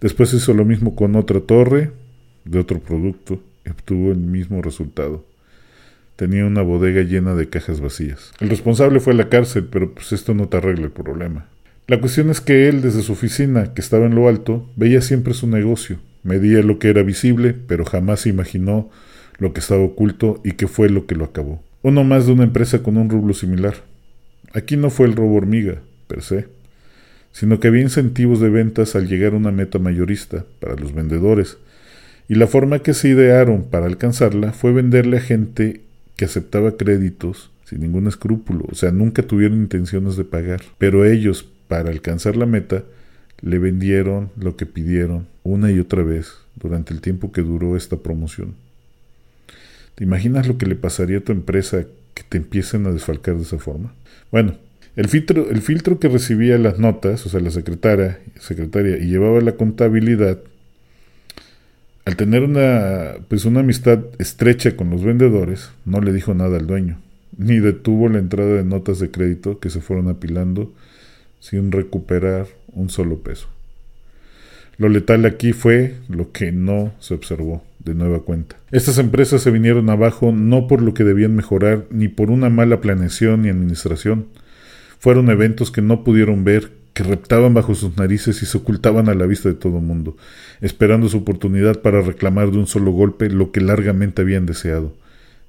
Después 0.00 0.34
hizo 0.34 0.52
lo 0.52 0.64
mismo 0.64 0.94
con 0.94 1.16
otra 1.16 1.40
torre 1.40 1.92
de 2.44 2.58
otro 2.58 2.80
producto 2.80 3.40
y 3.64 3.70
obtuvo 3.70 4.10
el 4.10 4.18
mismo 4.18 4.60
resultado. 4.60 5.24
Tenía 6.16 6.44
una 6.44 6.62
bodega 6.62 7.02
llena 7.02 7.34
de 7.34 7.48
cajas 7.48 7.80
vacías. 7.80 8.32
El 8.40 8.50
responsable 8.50 9.00
fue 9.00 9.14
a 9.14 9.16
la 9.16 9.28
cárcel, 9.28 9.68
pero 9.70 9.94
pues 9.94 10.12
esto 10.12 10.34
no 10.34 10.48
te 10.48 10.58
arregla 10.58 10.84
el 10.84 10.92
problema. 10.92 11.46
La 11.86 12.00
cuestión 12.00 12.30
es 12.30 12.40
que 12.40 12.68
él, 12.68 12.80
desde 12.80 13.02
su 13.02 13.12
oficina, 13.12 13.74
que 13.74 13.82
estaba 13.82 14.06
en 14.06 14.14
lo 14.14 14.26
alto, 14.26 14.66
veía 14.74 15.02
siempre 15.02 15.34
su 15.34 15.46
negocio, 15.46 15.98
medía 16.22 16.62
lo 16.62 16.78
que 16.78 16.88
era 16.88 17.02
visible, 17.02 17.54
pero 17.54 17.84
jamás 17.84 18.26
imaginó 18.26 18.88
lo 19.38 19.52
que 19.52 19.60
estaba 19.60 19.82
oculto 19.82 20.40
y 20.44 20.52
qué 20.52 20.66
fue 20.66 20.88
lo 20.88 21.06
que 21.06 21.14
lo 21.14 21.26
acabó. 21.26 21.62
Uno 21.82 22.02
más 22.02 22.24
de 22.24 22.32
una 22.32 22.44
empresa 22.44 22.82
con 22.82 22.96
un 22.96 23.10
rublo 23.10 23.34
similar. 23.34 23.74
Aquí 24.54 24.78
no 24.78 24.88
fue 24.88 25.06
el 25.06 25.14
robo 25.14 25.34
hormiga, 25.34 25.82
per 26.06 26.22
se, 26.22 26.46
sino 27.32 27.60
que 27.60 27.68
había 27.68 27.82
incentivos 27.82 28.40
de 28.40 28.48
ventas 28.48 28.96
al 28.96 29.06
llegar 29.06 29.34
a 29.34 29.36
una 29.36 29.50
meta 29.50 29.78
mayorista 29.78 30.46
para 30.60 30.76
los 30.76 30.94
vendedores, 30.94 31.58
y 32.30 32.36
la 32.36 32.46
forma 32.46 32.78
que 32.78 32.94
se 32.94 33.08
idearon 33.08 33.64
para 33.64 33.84
alcanzarla 33.84 34.52
fue 34.52 34.72
venderle 34.72 35.18
a 35.18 35.20
gente 35.20 35.82
que 36.16 36.24
aceptaba 36.24 36.78
créditos 36.78 37.50
sin 37.64 37.80
ningún 37.80 38.06
escrúpulo, 38.06 38.64
o 38.70 38.74
sea, 38.74 38.90
nunca 38.90 39.22
tuvieron 39.22 39.58
intenciones 39.58 40.16
de 40.16 40.24
pagar, 40.24 40.62
pero 40.78 41.04
ellos, 41.04 41.50
para 41.74 41.90
alcanzar 41.90 42.36
la 42.36 42.46
meta, 42.46 42.84
le 43.40 43.58
vendieron 43.58 44.30
lo 44.36 44.56
que 44.56 44.64
pidieron 44.64 45.26
una 45.42 45.72
y 45.72 45.80
otra 45.80 46.04
vez 46.04 46.32
durante 46.54 46.94
el 46.94 47.00
tiempo 47.00 47.32
que 47.32 47.42
duró 47.42 47.76
esta 47.76 47.96
promoción. 47.96 48.54
¿Te 49.96 50.04
imaginas 50.04 50.46
lo 50.46 50.56
que 50.56 50.66
le 50.66 50.76
pasaría 50.76 51.18
a 51.18 51.20
tu 51.22 51.32
empresa 51.32 51.84
que 52.14 52.22
te 52.22 52.36
empiecen 52.36 52.86
a 52.86 52.92
desfalcar 52.92 53.34
de 53.34 53.42
esa 53.42 53.58
forma? 53.58 53.92
Bueno, 54.30 54.54
el 54.94 55.08
filtro, 55.08 55.50
el 55.50 55.62
filtro 55.62 55.98
que 55.98 56.06
recibía 56.06 56.58
las 56.58 56.78
notas, 56.78 57.26
o 57.26 57.28
sea, 57.28 57.40
la 57.40 57.50
secretaria, 57.50 58.20
secretaria 58.38 58.96
y 58.96 59.08
llevaba 59.08 59.40
la 59.40 59.56
contabilidad, 59.56 60.38
al 62.04 62.14
tener 62.14 62.44
una, 62.44 63.14
pues 63.26 63.46
una 63.46 63.60
amistad 63.60 63.98
estrecha 64.20 64.76
con 64.76 64.90
los 64.90 65.02
vendedores, 65.02 65.70
no 65.84 66.00
le 66.00 66.12
dijo 66.12 66.34
nada 66.34 66.56
al 66.56 66.68
dueño, 66.68 67.00
ni 67.36 67.58
detuvo 67.58 68.08
la 68.08 68.20
entrada 68.20 68.54
de 68.54 68.64
notas 68.64 69.00
de 69.00 69.10
crédito 69.10 69.58
que 69.58 69.70
se 69.70 69.80
fueron 69.80 70.06
apilando 70.06 70.72
sin 71.44 71.72
recuperar 71.72 72.46
un 72.72 72.88
solo 72.88 73.18
peso. 73.18 73.48
Lo 74.78 74.88
letal 74.88 75.26
aquí 75.26 75.52
fue 75.52 75.96
lo 76.08 76.32
que 76.32 76.52
no 76.52 76.94
se 77.00 77.12
observó 77.12 77.62
de 77.80 77.94
nueva 77.94 78.20
cuenta. 78.20 78.56
Estas 78.70 78.96
empresas 78.96 79.42
se 79.42 79.50
vinieron 79.50 79.90
abajo 79.90 80.32
no 80.32 80.66
por 80.66 80.80
lo 80.80 80.94
que 80.94 81.04
debían 81.04 81.36
mejorar, 81.36 81.84
ni 81.90 82.08
por 82.08 82.30
una 82.30 82.48
mala 82.48 82.80
planeación 82.80 83.44
y 83.44 83.50
administración. 83.50 84.28
Fueron 84.98 85.28
eventos 85.28 85.70
que 85.70 85.82
no 85.82 86.02
pudieron 86.02 86.44
ver, 86.44 86.70
que 86.94 87.02
reptaban 87.02 87.52
bajo 87.52 87.74
sus 87.74 87.94
narices 87.98 88.42
y 88.42 88.46
se 88.46 88.56
ocultaban 88.56 89.10
a 89.10 89.14
la 89.14 89.26
vista 89.26 89.50
de 89.50 89.54
todo 89.54 89.76
el 89.76 89.84
mundo, 89.84 90.16
esperando 90.62 91.10
su 91.10 91.18
oportunidad 91.18 91.82
para 91.82 92.00
reclamar 92.00 92.52
de 92.52 92.56
un 92.56 92.66
solo 92.66 92.90
golpe 92.90 93.28
lo 93.28 93.52
que 93.52 93.60
largamente 93.60 94.22
habían 94.22 94.46
deseado, 94.46 94.94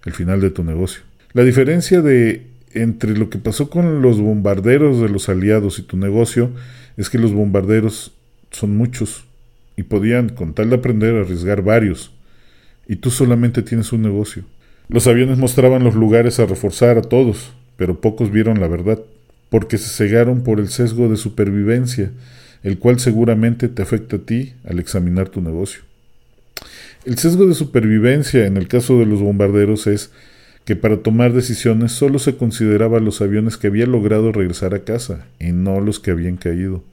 el 0.04 0.12
final 0.12 0.42
de 0.42 0.50
tu 0.50 0.66
negocio. 0.66 1.04
La 1.32 1.46
diferencia 1.46 2.02
de 2.02 2.55
entre 2.75 3.17
lo 3.17 3.29
que 3.29 3.38
pasó 3.38 3.70
con 3.70 4.01
los 4.01 4.20
bombarderos 4.22 5.01
de 5.01 5.10
los 5.10 5.29
aliados 5.29 5.79
y 5.79 5.84
tu 5.84 5.98
negocio 5.98 6.51
es 6.98 7.10
que 7.10 7.17
los 7.17 7.34
bombarderos 7.34 8.13
son 8.51 8.75
muchos 8.75 9.25
y 9.75 9.84
podían, 9.84 10.29
con 10.29 10.53
tal 10.53 10.70
de 10.70 10.75
aprender, 10.75 11.15
arriesgar 11.15 11.62
varios. 11.62 12.12
Y 12.88 12.98
tú 12.98 13.12
solamente 13.12 13.62
tienes 13.62 13.91
un 13.91 14.01
negocio. 14.01 14.44
Los 14.88 15.08
aviones 15.08 15.38
mostraban 15.38 15.84
los 15.84 15.96
lugares 15.96 16.39
a 16.39 16.46
reforzar 16.46 16.98
a 16.98 17.01
todos, 17.01 17.51
pero 17.75 18.00
pocos 18.00 18.32
vieron 18.32 18.60
la 18.60 18.67
verdad, 18.67 19.00
porque 19.50 19.77
se 19.77 19.89
cegaron 19.89 20.44
por 20.44 20.60
el 20.60 20.70
sesgo 20.70 21.10
de 21.10 21.17
supervivencia, 21.17 22.12
el 22.63 22.77
cual 22.77 23.00
seguramente 23.00 23.67
te 23.67 23.82
afecta 23.82 24.17
a 24.17 24.20
ti 24.20 24.53
al 24.63 24.79
examinar 24.79 25.29
tu 25.29 25.41
negocio. 25.41 25.82
El 27.05 27.17
sesgo 27.17 27.46
de 27.46 27.53
supervivencia 27.53 28.46
en 28.46 28.58
el 28.58 28.67
caso 28.67 28.98
de 29.00 29.05
los 29.05 29.22
bombarderos 29.22 29.88
es 29.88 30.12
que 30.66 30.76
para 30.76 30.98
tomar 30.98 31.32
decisiones 31.32 31.92
solo 31.92 32.18
se 32.18 32.36
consideraba 32.36 33.00
los 33.00 33.22
aviones 33.22 33.56
que 33.56 33.68
habían 33.68 33.92
logrado 33.92 34.32
regresar 34.32 34.74
a 34.74 34.84
casa 34.84 35.26
y 35.40 35.52
no 35.52 35.80
los 35.80 36.00
que 36.00 36.12
habían 36.12 36.38
caído. 36.38 36.84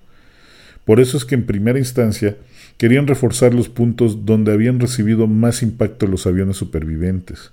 Por 0.85 1.01
eso 1.01 1.17
es 1.17 1.25
que 1.25 1.35
en 1.35 1.47
primera 1.47 1.79
instancia 1.79 2.37
querían 2.77 3.07
reforzar 3.07 3.55
los 3.55 3.69
puntos 3.69 4.27
donde 4.27 4.53
habían 4.53 4.79
recibido 4.79 5.27
más 5.27 5.63
impacto 5.63 6.07
los 6.07 6.27
aviones 6.27 6.57
supervivientes. 6.57 7.53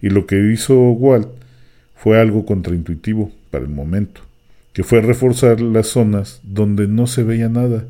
Y 0.00 0.08
lo 0.08 0.26
que 0.26 0.52
hizo 0.52 0.74
Walt 0.74 1.28
fue 1.94 2.20
algo 2.20 2.46
contraintuitivo 2.46 3.30
para 3.50 3.64
el 3.64 3.70
momento, 3.70 4.22
que 4.72 4.82
fue 4.82 5.00
reforzar 5.00 5.60
las 5.60 5.88
zonas 5.88 6.40
donde 6.42 6.88
no 6.88 7.06
se 7.06 7.22
veía 7.22 7.48
nada, 7.48 7.84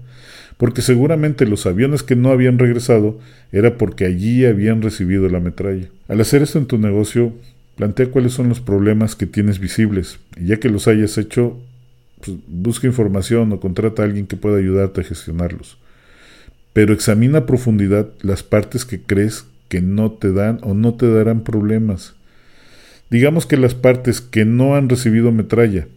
porque 0.57 0.83
seguramente 0.83 1.47
los 1.47 1.67
aviones 1.67 2.03
que 2.03 2.17
no 2.17 2.31
habían 2.31 2.59
regresado 2.59 3.19
era 3.53 3.77
porque 3.77 4.05
allí 4.05 4.45
habían 4.45 4.83
recibido 4.83 5.29
la 5.29 5.41
metralla. 5.41 5.89
Al 6.09 6.21
hacer 6.21 6.43
esto 6.43 6.59
en 6.59 6.67
tu 6.67 6.79
negocio, 6.79 7.33
Plantea 7.77 8.11
cuáles 8.11 8.33
son 8.33 8.49
los 8.49 8.61
problemas 8.61 9.17
que 9.17 9.27
tienes 9.27 9.59
visibles 9.59 10.19
y 10.37 10.47
ya 10.47 10.59
que 10.59 10.69
los 10.69 10.87
hayas 10.87 11.19
hecho, 11.19 11.59
pues, 12.25 12.37
busca 12.47 12.87
información 12.87 13.53
o 13.53 13.61
contrata 13.61 14.03
a 14.03 14.05
alguien 14.05 14.27
que 14.27 14.37
pueda 14.37 14.59
ayudarte 14.59 15.01
a 15.01 15.05
gestionarlos. 15.05 15.77
Pero 16.73 16.93
examina 16.93 17.39
a 17.39 17.47
profundidad 17.47 18.09
las 18.23 18.43
partes 18.43 18.85
que 18.85 19.01
crees 19.01 19.47
que 19.69 19.81
no 19.81 20.13
te 20.13 20.33
dan 20.33 20.61
o 20.63 20.75
no 20.75 20.95
te 20.95 21.11
darán 21.11 21.43
problemas. 21.43 22.15
Digamos 23.11 23.47
que 23.47 23.57
las 23.57 23.75
partes 23.75 24.21
que 24.21 24.45
no 24.45 24.77
han 24.77 24.89
recibido 24.89 25.33
metralla. 25.33 25.89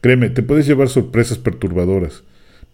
Créeme, 0.00 0.30
te 0.30 0.42
puedes 0.42 0.66
llevar 0.66 0.88
sorpresas 0.88 1.38
perturbadoras, 1.38 2.22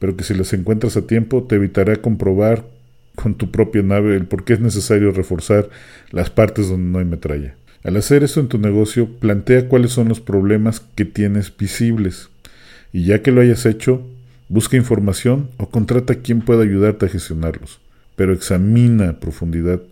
pero 0.03 0.17
que 0.17 0.25
si 0.25 0.35
las 0.35 0.53
encuentras 0.53 0.97
a 0.97 1.07
tiempo 1.07 1.45
te 1.45 1.55
evitará 1.55 1.95
comprobar 1.95 2.65
con 3.15 3.37
tu 3.37 3.53
propia 3.53 3.85
nave 3.85 4.17
el 4.17 4.27
por 4.27 4.43
qué 4.43 4.55
es 4.55 4.61
necesario 4.61 5.13
reforzar 5.13 5.71
las 6.11 6.29
partes 6.29 6.69
donde 6.69 6.91
no 6.91 6.99
hay 6.99 7.05
metralla. 7.05 7.55
Al 7.85 7.97
hacer 7.97 8.25
eso 8.25 8.41
en 8.41 8.49
tu 8.49 8.59
negocio, 8.59 9.09
plantea 9.21 9.69
cuáles 9.69 9.93
son 9.93 10.09
los 10.09 10.19
problemas 10.19 10.81
que 10.97 11.05
tienes 11.05 11.57
visibles. 11.57 12.31
Y 12.93 13.05
ya 13.05 13.23
que 13.23 13.31
lo 13.31 13.43
hayas 13.43 13.65
hecho, 13.65 14.05
busca 14.49 14.77
información 14.77 15.51
o 15.57 15.69
contrata 15.69 16.15
a 16.15 16.17
quien 16.17 16.41
pueda 16.41 16.65
ayudarte 16.65 17.07
a 17.07 17.09
gestionarlos. 17.09 17.79
Pero 18.17 18.33
examina 18.33 19.09
a 19.09 19.21
profundidad 19.21 19.83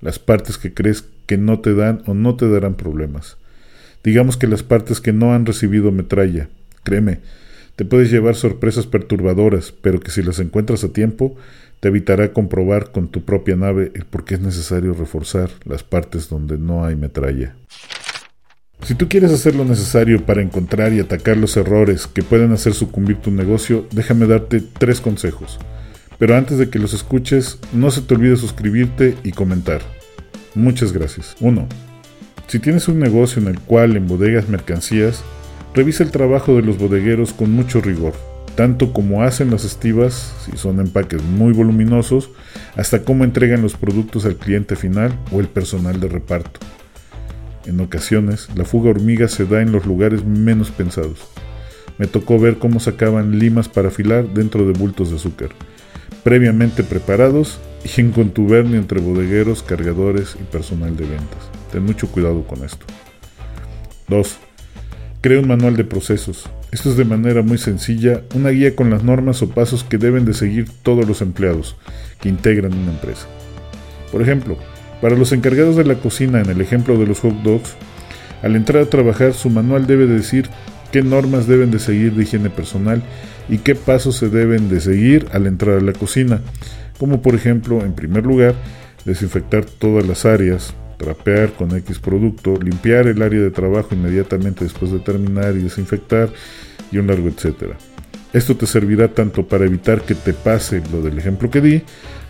las 0.00 0.18
partes 0.18 0.56
que 0.56 0.72
crees 0.72 1.04
que 1.26 1.36
no 1.36 1.60
te 1.60 1.74
dan 1.74 2.00
o 2.06 2.14
no 2.14 2.36
te 2.36 2.48
darán 2.48 2.76
problemas. 2.76 3.36
Digamos 4.02 4.38
que 4.38 4.46
las 4.46 4.62
partes 4.62 5.02
que 5.02 5.12
no 5.12 5.34
han 5.34 5.44
recibido 5.44 5.92
metralla. 5.92 6.48
Créeme, 6.84 7.20
te 7.78 7.84
puedes 7.84 8.10
llevar 8.10 8.34
sorpresas 8.34 8.88
perturbadoras, 8.88 9.70
pero 9.70 10.00
que 10.00 10.10
si 10.10 10.20
las 10.20 10.40
encuentras 10.40 10.82
a 10.82 10.92
tiempo, 10.92 11.36
te 11.78 11.86
evitará 11.86 12.32
comprobar 12.32 12.90
con 12.90 13.06
tu 13.06 13.24
propia 13.24 13.54
nave 13.54 13.92
el 13.94 14.04
por 14.04 14.24
qué 14.24 14.34
es 14.34 14.40
necesario 14.40 14.94
reforzar 14.94 15.48
las 15.64 15.84
partes 15.84 16.28
donde 16.28 16.58
no 16.58 16.84
hay 16.84 16.96
metralla. 16.96 17.54
Si 18.82 18.96
tú 18.96 19.08
quieres 19.08 19.30
hacer 19.30 19.54
lo 19.54 19.64
necesario 19.64 20.26
para 20.26 20.42
encontrar 20.42 20.92
y 20.92 20.98
atacar 20.98 21.36
los 21.36 21.56
errores 21.56 22.08
que 22.08 22.24
pueden 22.24 22.50
hacer 22.50 22.74
sucumbir 22.74 23.18
tu 23.18 23.30
negocio, 23.30 23.86
déjame 23.92 24.26
darte 24.26 24.60
tres 24.60 25.00
consejos. 25.00 25.60
Pero 26.18 26.36
antes 26.36 26.58
de 26.58 26.70
que 26.70 26.80
los 26.80 26.94
escuches, 26.94 27.60
no 27.72 27.92
se 27.92 28.00
te 28.00 28.12
olvide 28.12 28.36
suscribirte 28.36 29.14
y 29.22 29.30
comentar. 29.30 29.82
Muchas 30.56 30.92
gracias. 30.92 31.36
1. 31.38 31.68
Si 32.48 32.58
tienes 32.58 32.88
un 32.88 32.98
negocio 32.98 33.40
en 33.40 33.46
el 33.46 33.60
cual 33.60 33.96
embodegas 33.96 34.48
mercancías, 34.48 35.22
revisa 35.74 36.02
el 36.02 36.10
trabajo 36.10 36.56
de 36.56 36.62
los 36.62 36.78
bodegueros 36.78 37.32
con 37.32 37.52
mucho 37.52 37.80
rigor, 37.80 38.14
tanto 38.54 38.92
como 38.92 39.22
hacen 39.22 39.50
las 39.50 39.64
estivas, 39.64 40.34
si 40.44 40.56
son 40.56 40.80
empaques 40.80 41.22
muy 41.22 41.52
voluminosos, 41.52 42.30
hasta 42.76 43.02
cómo 43.02 43.24
entregan 43.24 43.62
los 43.62 43.76
productos 43.76 44.24
al 44.24 44.36
cliente 44.36 44.76
final 44.76 45.18
o 45.32 45.40
el 45.40 45.48
personal 45.48 46.00
de 46.00 46.08
reparto. 46.08 46.60
En 47.66 47.80
ocasiones, 47.80 48.48
la 48.54 48.64
fuga 48.64 48.90
hormiga 48.90 49.28
se 49.28 49.44
da 49.44 49.60
en 49.60 49.72
los 49.72 49.84
lugares 49.86 50.24
menos 50.24 50.70
pensados. 50.70 51.28
Me 51.98 52.06
tocó 52.06 52.38
ver 52.38 52.58
cómo 52.58 52.80
sacaban 52.80 53.38
limas 53.38 53.68
para 53.68 53.88
afilar 53.88 54.26
dentro 54.28 54.66
de 54.66 54.72
bultos 54.72 55.10
de 55.10 55.16
azúcar 55.16 55.50
previamente 56.22 56.82
preparados 56.84 57.58
y 57.84 58.00
en 58.00 58.12
contubernio 58.12 58.78
entre 58.78 59.00
bodegueros, 59.00 59.62
cargadores 59.62 60.36
y 60.40 60.44
personal 60.44 60.96
de 60.96 61.06
ventas. 61.06 61.50
Ten 61.72 61.84
mucho 61.84 62.06
cuidado 62.08 62.44
con 62.44 62.64
esto. 62.64 62.84
2. 64.08 64.47
Crea 65.20 65.40
un 65.40 65.48
manual 65.48 65.76
de 65.76 65.82
procesos. 65.82 66.48
Esto 66.70 66.90
es 66.90 66.96
de 66.96 67.04
manera 67.04 67.42
muy 67.42 67.58
sencilla, 67.58 68.22
una 68.36 68.50
guía 68.50 68.76
con 68.76 68.88
las 68.88 69.02
normas 69.02 69.42
o 69.42 69.50
pasos 69.50 69.82
que 69.82 69.98
deben 69.98 70.24
de 70.24 70.32
seguir 70.32 70.66
todos 70.84 71.08
los 71.08 71.22
empleados 71.22 71.76
que 72.20 72.28
integran 72.28 72.72
una 72.72 72.92
empresa. 72.92 73.26
Por 74.12 74.22
ejemplo, 74.22 74.56
para 75.00 75.16
los 75.16 75.32
encargados 75.32 75.74
de 75.74 75.84
la 75.84 75.96
cocina 75.96 76.40
en 76.40 76.50
el 76.50 76.60
ejemplo 76.60 76.96
de 76.96 77.06
los 77.06 77.18
hot 77.18 77.34
dogs, 77.42 77.74
al 78.42 78.54
entrar 78.54 78.84
a 78.84 78.90
trabajar 78.90 79.34
su 79.34 79.50
manual 79.50 79.88
debe 79.88 80.06
decir 80.06 80.48
qué 80.92 81.02
normas 81.02 81.48
deben 81.48 81.72
de 81.72 81.80
seguir 81.80 82.12
de 82.12 82.22
higiene 82.22 82.48
personal 82.48 83.02
y 83.48 83.58
qué 83.58 83.74
pasos 83.74 84.14
se 84.16 84.28
deben 84.28 84.68
de 84.68 84.80
seguir 84.80 85.26
al 85.32 85.48
entrar 85.48 85.78
a 85.78 85.82
la 85.82 85.94
cocina, 85.94 86.42
como 86.96 87.22
por 87.22 87.34
ejemplo, 87.34 87.84
en 87.84 87.92
primer 87.92 88.24
lugar, 88.24 88.54
desinfectar 89.04 89.64
todas 89.64 90.06
las 90.06 90.24
áreas, 90.24 90.74
trapear 90.98 91.52
con 91.52 91.74
X 91.74 91.98
producto, 91.98 92.58
limpiar 92.60 93.06
el 93.06 93.22
área 93.22 93.40
de 93.40 93.50
trabajo 93.50 93.94
inmediatamente 93.94 94.64
después 94.64 94.92
de 94.92 94.98
terminar 94.98 95.54
y 95.56 95.62
desinfectar, 95.62 96.28
y 96.92 96.98
un 96.98 97.06
largo 97.06 97.28
etcétera. 97.28 97.76
Esto 98.32 98.56
te 98.56 98.66
servirá 98.66 99.08
tanto 99.08 99.48
para 99.48 99.64
evitar 99.64 100.02
que 100.02 100.14
te 100.14 100.34
pase 100.34 100.82
lo 100.92 101.00
del 101.00 101.18
ejemplo 101.18 101.50
que 101.50 101.62
di, 101.62 101.82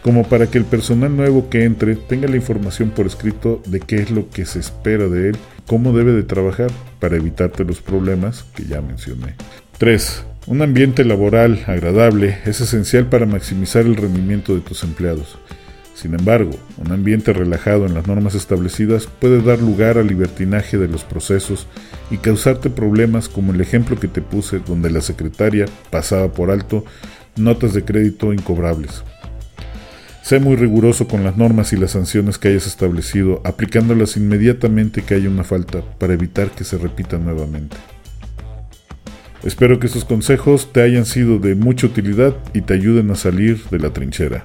como 0.02 0.28
para 0.28 0.46
que 0.46 0.58
el 0.58 0.64
personal 0.64 1.16
nuevo 1.16 1.50
que 1.50 1.64
entre 1.64 1.96
tenga 1.96 2.28
la 2.28 2.36
información 2.36 2.90
por 2.90 3.06
escrito 3.06 3.60
de 3.66 3.80
qué 3.80 3.96
es 3.96 4.10
lo 4.10 4.30
que 4.30 4.44
se 4.44 4.60
espera 4.60 5.08
de 5.08 5.30
él, 5.30 5.36
cómo 5.66 5.92
debe 5.92 6.12
de 6.12 6.22
trabajar 6.22 6.70
para 7.00 7.16
evitarte 7.16 7.64
los 7.64 7.80
problemas 7.80 8.44
que 8.54 8.64
ya 8.64 8.80
mencioné. 8.80 9.34
3. 9.78 10.24
Un 10.46 10.62
ambiente 10.62 11.04
laboral 11.04 11.64
agradable 11.66 12.38
es 12.46 12.60
esencial 12.60 13.06
para 13.06 13.26
maximizar 13.26 13.84
el 13.84 13.96
rendimiento 13.96 14.54
de 14.54 14.60
tus 14.60 14.84
empleados. 14.84 15.36
Sin 15.98 16.14
embargo, 16.14 16.52
un 16.76 16.92
ambiente 16.92 17.32
relajado 17.32 17.84
en 17.84 17.94
las 17.94 18.06
normas 18.06 18.36
establecidas 18.36 19.08
puede 19.08 19.42
dar 19.42 19.58
lugar 19.58 19.98
al 19.98 20.06
libertinaje 20.06 20.78
de 20.78 20.86
los 20.86 21.02
procesos 21.02 21.66
y 22.08 22.18
causarte 22.18 22.70
problemas 22.70 23.28
como 23.28 23.52
el 23.52 23.60
ejemplo 23.60 23.98
que 23.98 24.06
te 24.06 24.22
puse 24.22 24.60
donde 24.60 24.90
la 24.90 25.00
secretaria 25.00 25.64
pasaba 25.90 26.30
por 26.32 26.52
alto 26.52 26.84
notas 27.34 27.74
de 27.74 27.84
crédito 27.84 28.32
incobrables. 28.32 29.02
Sé 30.22 30.38
muy 30.38 30.54
riguroso 30.54 31.08
con 31.08 31.24
las 31.24 31.36
normas 31.36 31.72
y 31.72 31.76
las 31.76 31.90
sanciones 31.90 32.38
que 32.38 32.46
hayas 32.46 32.68
establecido, 32.68 33.42
aplicándolas 33.44 34.16
inmediatamente 34.16 35.02
que 35.02 35.14
haya 35.14 35.28
una 35.28 35.42
falta 35.42 35.82
para 35.98 36.14
evitar 36.14 36.52
que 36.52 36.62
se 36.62 36.78
repita 36.78 37.18
nuevamente. 37.18 37.76
Espero 39.42 39.80
que 39.80 39.88
estos 39.88 40.04
consejos 40.04 40.72
te 40.72 40.80
hayan 40.80 41.06
sido 41.06 41.40
de 41.40 41.56
mucha 41.56 41.88
utilidad 41.88 42.36
y 42.54 42.60
te 42.60 42.74
ayuden 42.74 43.10
a 43.10 43.16
salir 43.16 43.64
de 43.72 43.80
la 43.80 43.90
trinchera. 43.90 44.44